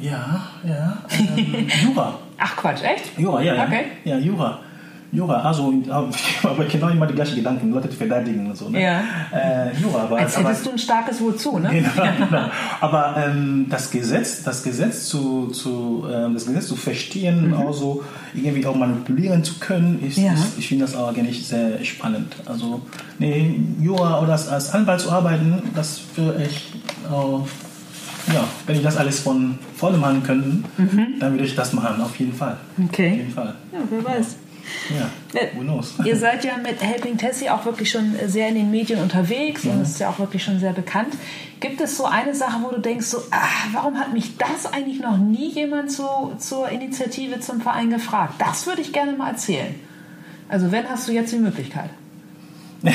[0.00, 0.98] ja, ja.
[1.10, 2.18] Ähm, Jura.
[2.38, 3.18] Ach Quatsch, echt?
[3.18, 3.64] Jura, ja, ja.
[3.64, 3.84] Okay.
[4.04, 4.60] Ja, Jura.
[5.14, 5.72] Jura, also,
[6.42, 8.68] aber genau immer die gleichen Gedanken, Leute zu verteidigen und so.
[8.68, 8.82] Ne?
[8.82, 9.00] Ja.
[9.32, 10.18] Äh, Jura, aber.
[10.18, 11.70] Als aber, hättest du ein starkes Wozu, ne?
[11.70, 12.44] Genau, genau.
[12.80, 17.72] Aber ähm, das Gesetz, das Gesetz zu, zu ähm, das Gesetz zu verstehen, und auch
[17.72, 18.02] so
[18.34, 20.24] irgendwie auch manipulieren zu können, ist, Mhm.
[20.24, 20.32] Ja.
[20.34, 22.34] ist ich finde das auch eigentlich sehr spannend.
[22.46, 22.82] Also
[23.18, 26.72] nee, Jura oder als, als Anwalt zu arbeiten, das für ich
[27.10, 27.46] auch,
[28.32, 30.64] ja, wenn ich das alles von vollem Hand könnte,
[31.20, 32.52] dann würde ich das machen, auf jeden Fall.
[32.54, 32.84] Auf Mhm.
[32.86, 33.14] Okay.
[33.16, 33.54] jeden Fall.
[33.72, 34.26] Ja, wer weiß.
[34.26, 34.53] Ja,
[34.90, 35.10] Ja.
[35.54, 35.94] who knows?
[36.04, 39.80] Ihr seid ja mit Helping Tessie auch wirklich schon sehr in den Medien unterwegs und
[39.82, 41.14] es ist ja auch wirklich schon sehr bekannt.
[41.60, 45.00] Gibt es so eine Sache, wo du denkst, so, ah, warum hat mich das eigentlich
[45.00, 46.04] noch nie jemand zu,
[46.38, 48.34] zur Initiative zum Verein gefragt?
[48.38, 49.74] Das würde ich gerne mal erzählen.
[50.48, 51.90] Also wenn, hast du jetzt die Möglichkeit.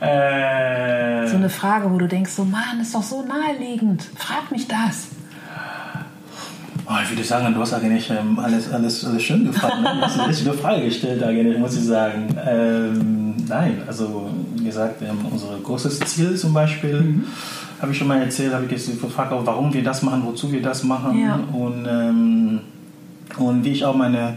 [0.00, 4.02] Äh, So eine Frage, wo du denkst, so, Mann, ist doch so naheliegend.
[4.16, 5.08] Frag mich das.
[6.86, 9.80] Oh, ich würde sagen, du hast eigentlich ähm, alles, alles, alles schön gefragt.
[9.80, 9.88] Ne?
[9.96, 12.26] Du hast eine richtige Frage gestellt, eigentlich, muss ich sagen.
[12.46, 17.24] Ähm, nein, also wie gesagt, unser großes Ziel zum Beispiel, Mhm.
[17.80, 20.52] habe ich schon mal erzählt, habe ich jetzt gefragt, auch, warum wir das machen, wozu
[20.52, 21.18] wir das machen.
[21.18, 21.38] Ja.
[21.52, 22.60] Und, ähm,
[23.38, 24.34] und wie ich auch meine,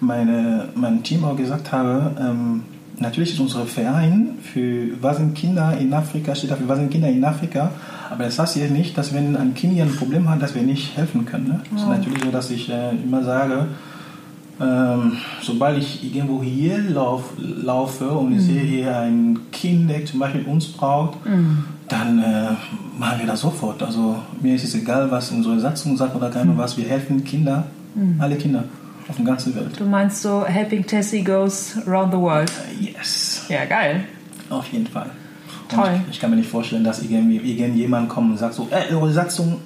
[0.00, 2.62] meine, mein Team auch gesagt habe, ähm,
[2.98, 7.08] natürlich ist unser Verein für was sind Kinder in Afrika, steht dafür, was sind Kinder
[7.08, 7.72] in Afrika.
[8.10, 10.62] Aber das heißt ja nicht, dass wenn ein Kind hier ein Problem hat, dass wir
[10.62, 11.48] nicht helfen können.
[11.48, 11.60] Ne?
[11.74, 13.66] Es ist natürlich so, dass ich äh, immer sage,
[14.60, 20.18] ähm, sobald ich irgendwo hier lauf, laufe und ich sehe hier ein Kind, der zum
[20.20, 21.18] Beispiel uns braucht,
[21.88, 22.48] dann äh,
[22.98, 23.82] machen wir das sofort.
[23.82, 26.76] Also mir ist es egal, was unsere Satzung sagt oder keine was.
[26.76, 27.64] Wir helfen Kinder,
[28.18, 28.64] alle Kinder
[29.08, 29.78] auf der ganzen Welt.
[29.78, 32.50] Du meinst so, Helping Tessie goes around the world.
[32.80, 34.04] Äh, Yes, Ja, geil.
[34.50, 35.10] auf jeden Fall.
[35.68, 36.00] Toll.
[36.06, 39.60] Und ich kann mir nicht vorstellen, dass irgendjemand kommt und sagt so, äh, eure Satzung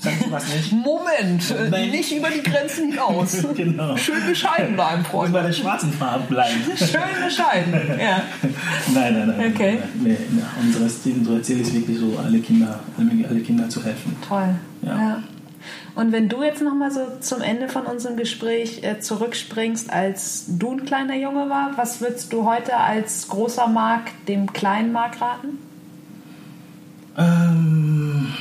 [0.00, 0.72] sagt was nicht.
[0.72, 1.90] Moment, Nein.
[1.90, 3.38] nicht über die Grenzen hinaus.
[3.56, 3.96] genau.
[3.96, 5.32] Schön bescheiden bleiben, Und Freunde.
[5.32, 6.60] bei der schwarzen Farbe bleiben.
[6.76, 8.22] Schön bescheiden, ja.
[8.94, 9.52] Nein, nein, nein.
[9.52, 9.78] Okay.
[10.02, 10.44] Nein, nein.
[10.62, 14.16] Unser, Ziel, unser Ziel ist wirklich so, alle Kinder, alle Kinder zu helfen.
[14.26, 14.54] Toll.
[14.82, 14.96] Ja.
[14.96, 15.22] Ja.
[15.94, 20.72] Und wenn du jetzt nochmal so zum Ende von unserem Gespräch äh, zurückspringst, als du
[20.72, 25.58] ein kleiner Junge war, was würdest du heute als großer Mark dem kleinen Mark raten?
[27.16, 28.32] Ähm,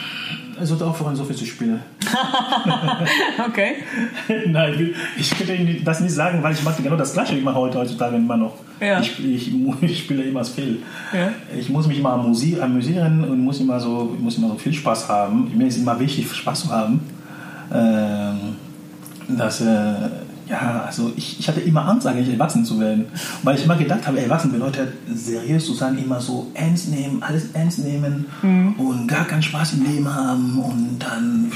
[0.59, 1.81] er sollte aufhören, so viel zu spielen.
[3.47, 3.75] Okay.
[4.47, 7.77] Nein, ich könnte Ihnen das nicht sagen, weil ich mache genau das Gleiche immer heute
[7.77, 8.55] heutzutage immer noch.
[8.79, 8.99] Ja.
[8.99, 9.51] Ich, ich,
[9.81, 10.79] ich spiele immer viel.
[11.13, 11.31] Ja.
[11.57, 15.51] Ich muss mich immer amüsieren und muss immer, so, muss immer so viel Spaß haben.
[15.55, 16.99] Mir ist immer wichtig, Spaß zu haben.
[17.73, 18.55] Ähm,
[19.37, 19.93] dass, äh,
[20.49, 23.05] ja, also ich, ich hatte immer Angst, eigentlich erwachsen zu werden.
[23.43, 27.51] Weil ich immer gedacht habe, erwachsen bedeutet seriös zu sein, immer so ernst nehmen, alles
[27.53, 28.25] ernst nehmen
[28.77, 31.51] und gar keinen Spaß im Leben haben und dann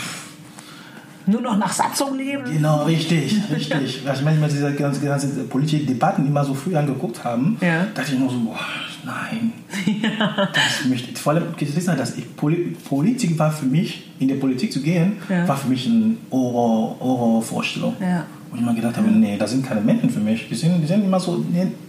[1.26, 2.44] Nur noch nach Satzung leben?
[2.52, 4.02] Genau, richtig, richtig.
[4.06, 7.86] Weil ich manchmal diese ganzen, ganzen politischen Debatten immer so früh angeguckt haben, Ja.
[7.96, 8.60] dachte ich nur so, boah,
[9.06, 9.54] nein.
[10.54, 11.18] Das möchte ich.
[11.18, 11.44] Vor allem,
[11.98, 15.48] dass ich, Poli- Politik war für mich, in der Politik zu gehen, Ja.
[15.48, 17.96] war für mich eine Horror- Horrorvorstellung.
[18.00, 18.26] Ja.
[18.52, 20.48] Und ich mir gedacht habe, nee, das sind keine Menschen für mich.
[20.50, 21.38] Die, sind, die sind immer so,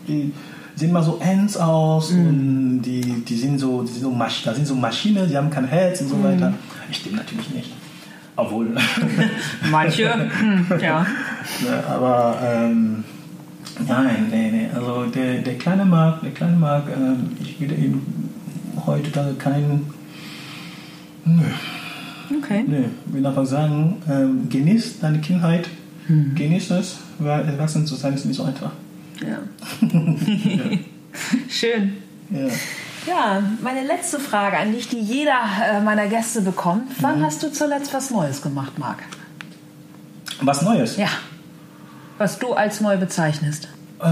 [0.09, 0.33] die
[0.77, 2.27] sehen immer so ernst aus Mhm.
[2.29, 5.51] und die, die sind so, die sind so, Masch, das sind so Maschinen, die haben
[5.51, 6.25] kein Herz und so Mhm.
[6.25, 6.55] weiter.
[6.91, 7.71] Ich stimmt natürlich nicht.
[8.37, 8.75] Obwohl.
[9.71, 11.05] Manche, hm, ja.
[11.67, 13.03] Ja, aber ähm,
[13.87, 14.69] nein, nee, nee.
[14.75, 18.03] Also der, der kleine Markt, der kleine Markt, ähm, ich würde ihm
[18.87, 19.87] heutzutage keinen.
[21.25, 21.43] Nö,
[22.39, 22.65] Okay.
[22.67, 22.85] nö.
[23.07, 25.69] Ich will einfach sagen, ähm, genieß deine Kindheit,
[26.07, 26.35] Hm.
[26.35, 28.73] genieß es, weil erwachsen zu sein ist nicht so einfach.
[29.21, 29.39] Ja.
[31.49, 31.93] Schön.
[32.31, 32.49] Ja.
[33.07, 35.39] Ja, meine letzte Frage an dich, die jeder
[35.71, 36.85] äh, meiner Gäste bekommt.
[37.01, 37.25] Wann Mhm.
[37.25, 39.03] hast du zuletzt was Neues gemacht, Marc?
[40.41, 40.97] Was Neues?
[40.97, 41.09] Ja.
[42.23, 43.67] Was du als neu bezeichnest.
[44.01, 44.07] Äh,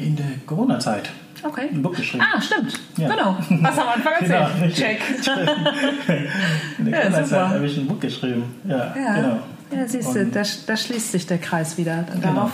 [0.00, 1.10] in der Corona-Zeit.
[1.44, 1.68] Okay.
[1.72, 2.24] ein Buch geschrieben.
[2.26, 2.80] Ah, stimmt.
[2.96, 3.08] Ja.
[3.08, 3.36] Genau.
[3.48, 4.48] Du am Anfang erzählt.
[4.58, 4.72] Genau.
[4.74, 5.00] Check.
[6.78, 7.48] In der Ja, super.
[7.50, 8.42] habe ich ein Buch geschrieben.
[8.64, 9.38] Ja, Ja, genau.
[9.70, 12.04] ja siehst du, da, da schließt sich der Kreis wieder.
[12.12, 12.50] Und Genau.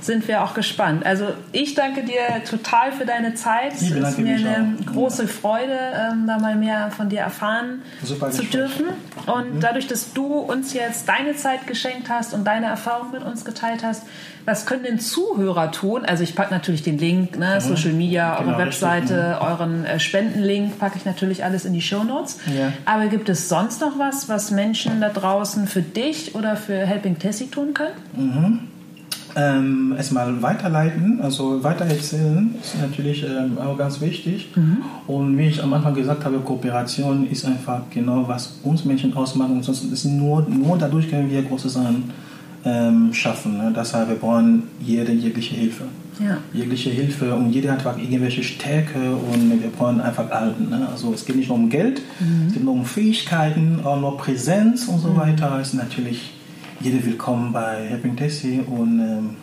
[0.00, 1.04] Sind wir auch gespannt.
[1.04, 3.72] Also ich danke dir total für deine Zeit.
[3.74, 4.92] Es Ich ist bedanke mir eine auch.
[4.92, 5.72] große Freude,
[6.12, 8.86] ähm, da mal mehr von dir erfahren Super zu dürfen.
[9.26, 13.44] Und dadurch, dass du uns jetzt deine Zeit geschenkt hast und deine Erfahrung mit uns
[13.44, 14.04] geteilt hast,
[14.44, 16.04] was können denn Zuhörer tun?
[16.04, 18.66] Also ich packe natürlich den Link, ne, Social Media, Genau, eure.
[18.66, 22.38] Webseite, euren äh, Spendenlink, packe ich natürlich alles in die Show Notes.
[22.56, 22.72] Ja.
[22.84, 27.18] Aber gibt es sonst noch was, was Menschen da draußen für dich oder für Helping
[27.18, 28.68] Tessie tun können?
[29.38, 34.48] Ähm, erstmal weiterleiten, also weitererzählen ist natürlich ähm, auch ganz wichtig.
[35.06, 39.50] Und wie ich am Anfang gesagt habe, Kooperation ist einfach genau, was uns Menschen ausmacht.
[39.50, 42.10] Und sonst ist nur, nur dadurch können wir große Sachen
[42.64, 43.58] ähm, schaffen.
[43.58, 43.72] Ne?
[43.76, 45.84] Deshalb wir brauchen jede jegliche Hilfe.
[46.18, 46.38] Ja.
[46.54, 50.70] Jegliche Hilfe und jeder hat einfach irgendwelche Stärke und wir brauchen einfach alten.
[50.70, 50.88] Ne?
[50.90, 52.00] Also es geht nicht nur um Geld,
[52.46, 55.60] es geht nur um Fähigkeiten, auch nur Präsenz und so weiter.
[55.60, 56.32] Ist natürlich
[56.80, 59.36] jeder willkommen bei Helping Tessie und ähm,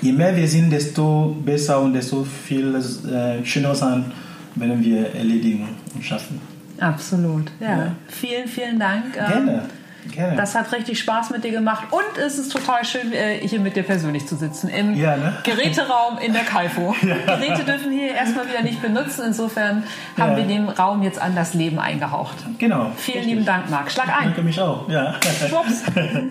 [0.00, 4.12] je mehr wir sind, desto besser und desto viel äh, schöner sein
[4.54, 6.40] werden wir erledigen und schaffen.
[6.78, 7.50] Absolut.
[7.60, 7.78] Ja.
[7.78, 7.96] Ja.
[8.08, 9.16] Vielen, vielen Dank.
[9.16, 9.62] Ähm, Gerne,
[10.10, 10.36] gerne.
[10.36, 13.76] Das hat richtig Spaß mit dir gemacht und es ist total schön, äh, hier mit
[13.76, 14.68] dir persönlich zu sitzen.
[14.68, 15.36] Im Ja, ne?
[15.44, 16.94] Geräteraum in der Kalfo.
[17.00, 19.22] Geräte dürfen wir hier erstmal wieder nicht benutzen.
[19.26, 19.84] Insofern
[20.18, 20.36] haben Ja.
[20.36, 22.36] wir dem Raum jetzt an das Leben eingehaucht.
[22.58, 22.90] genau.
[22.96, 23.32] Vielen richtig.
[23.34, 23.90] lieben Dank, Marc.
[23.90, 24.24] Schlag ein.
[24.26, 24.88] Danke mich auch.
[24.88, 25.14] Ja.
[25.48, 25.82] Schwupps.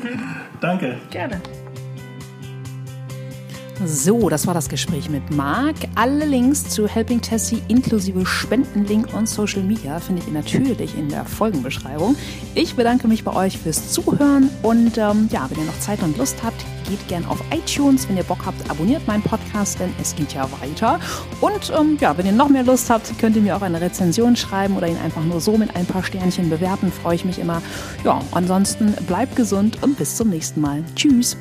[0.62, 0.98] Danke.
[1.10, 1.42] Gerne.
[3.86, 5.76] So, das war das Gespräch mit Marc.
[5.96, 11.26] Alle Links zu Helping Tessie inklusive Spendenlink und Social Media findet ihr natürlich in der
[11.26, 12.16] Folgenbeschreibung.
[12.54, 16.16] Ich bedanke mich bei euch fürs Zuhören und ähm, ja, wenn ihr noch Zeit und
[16.18, 18.08] Lust habt, geht gern auf iTunes.
[18.08, 21.00] Wenn ihr Bock habt, abonniert meinen Podcast, denn es geht ja weiter.
[21.40, 24.36] Und ähm, ja, wenn ihr noch mehr Lust habt, könnt ihr mir auch eine Rezension
[24.36, 26.92] schreiben oder ihn einfach nur so mit ein paar Sternchen bewerten.
[26.92, 27.64] Freue ich mich immer.
[28.04, 30.84] Ja, ansonsten bleibt gesund und bis zum nächsten Mal.
[30.96, 31.36] Tschüss.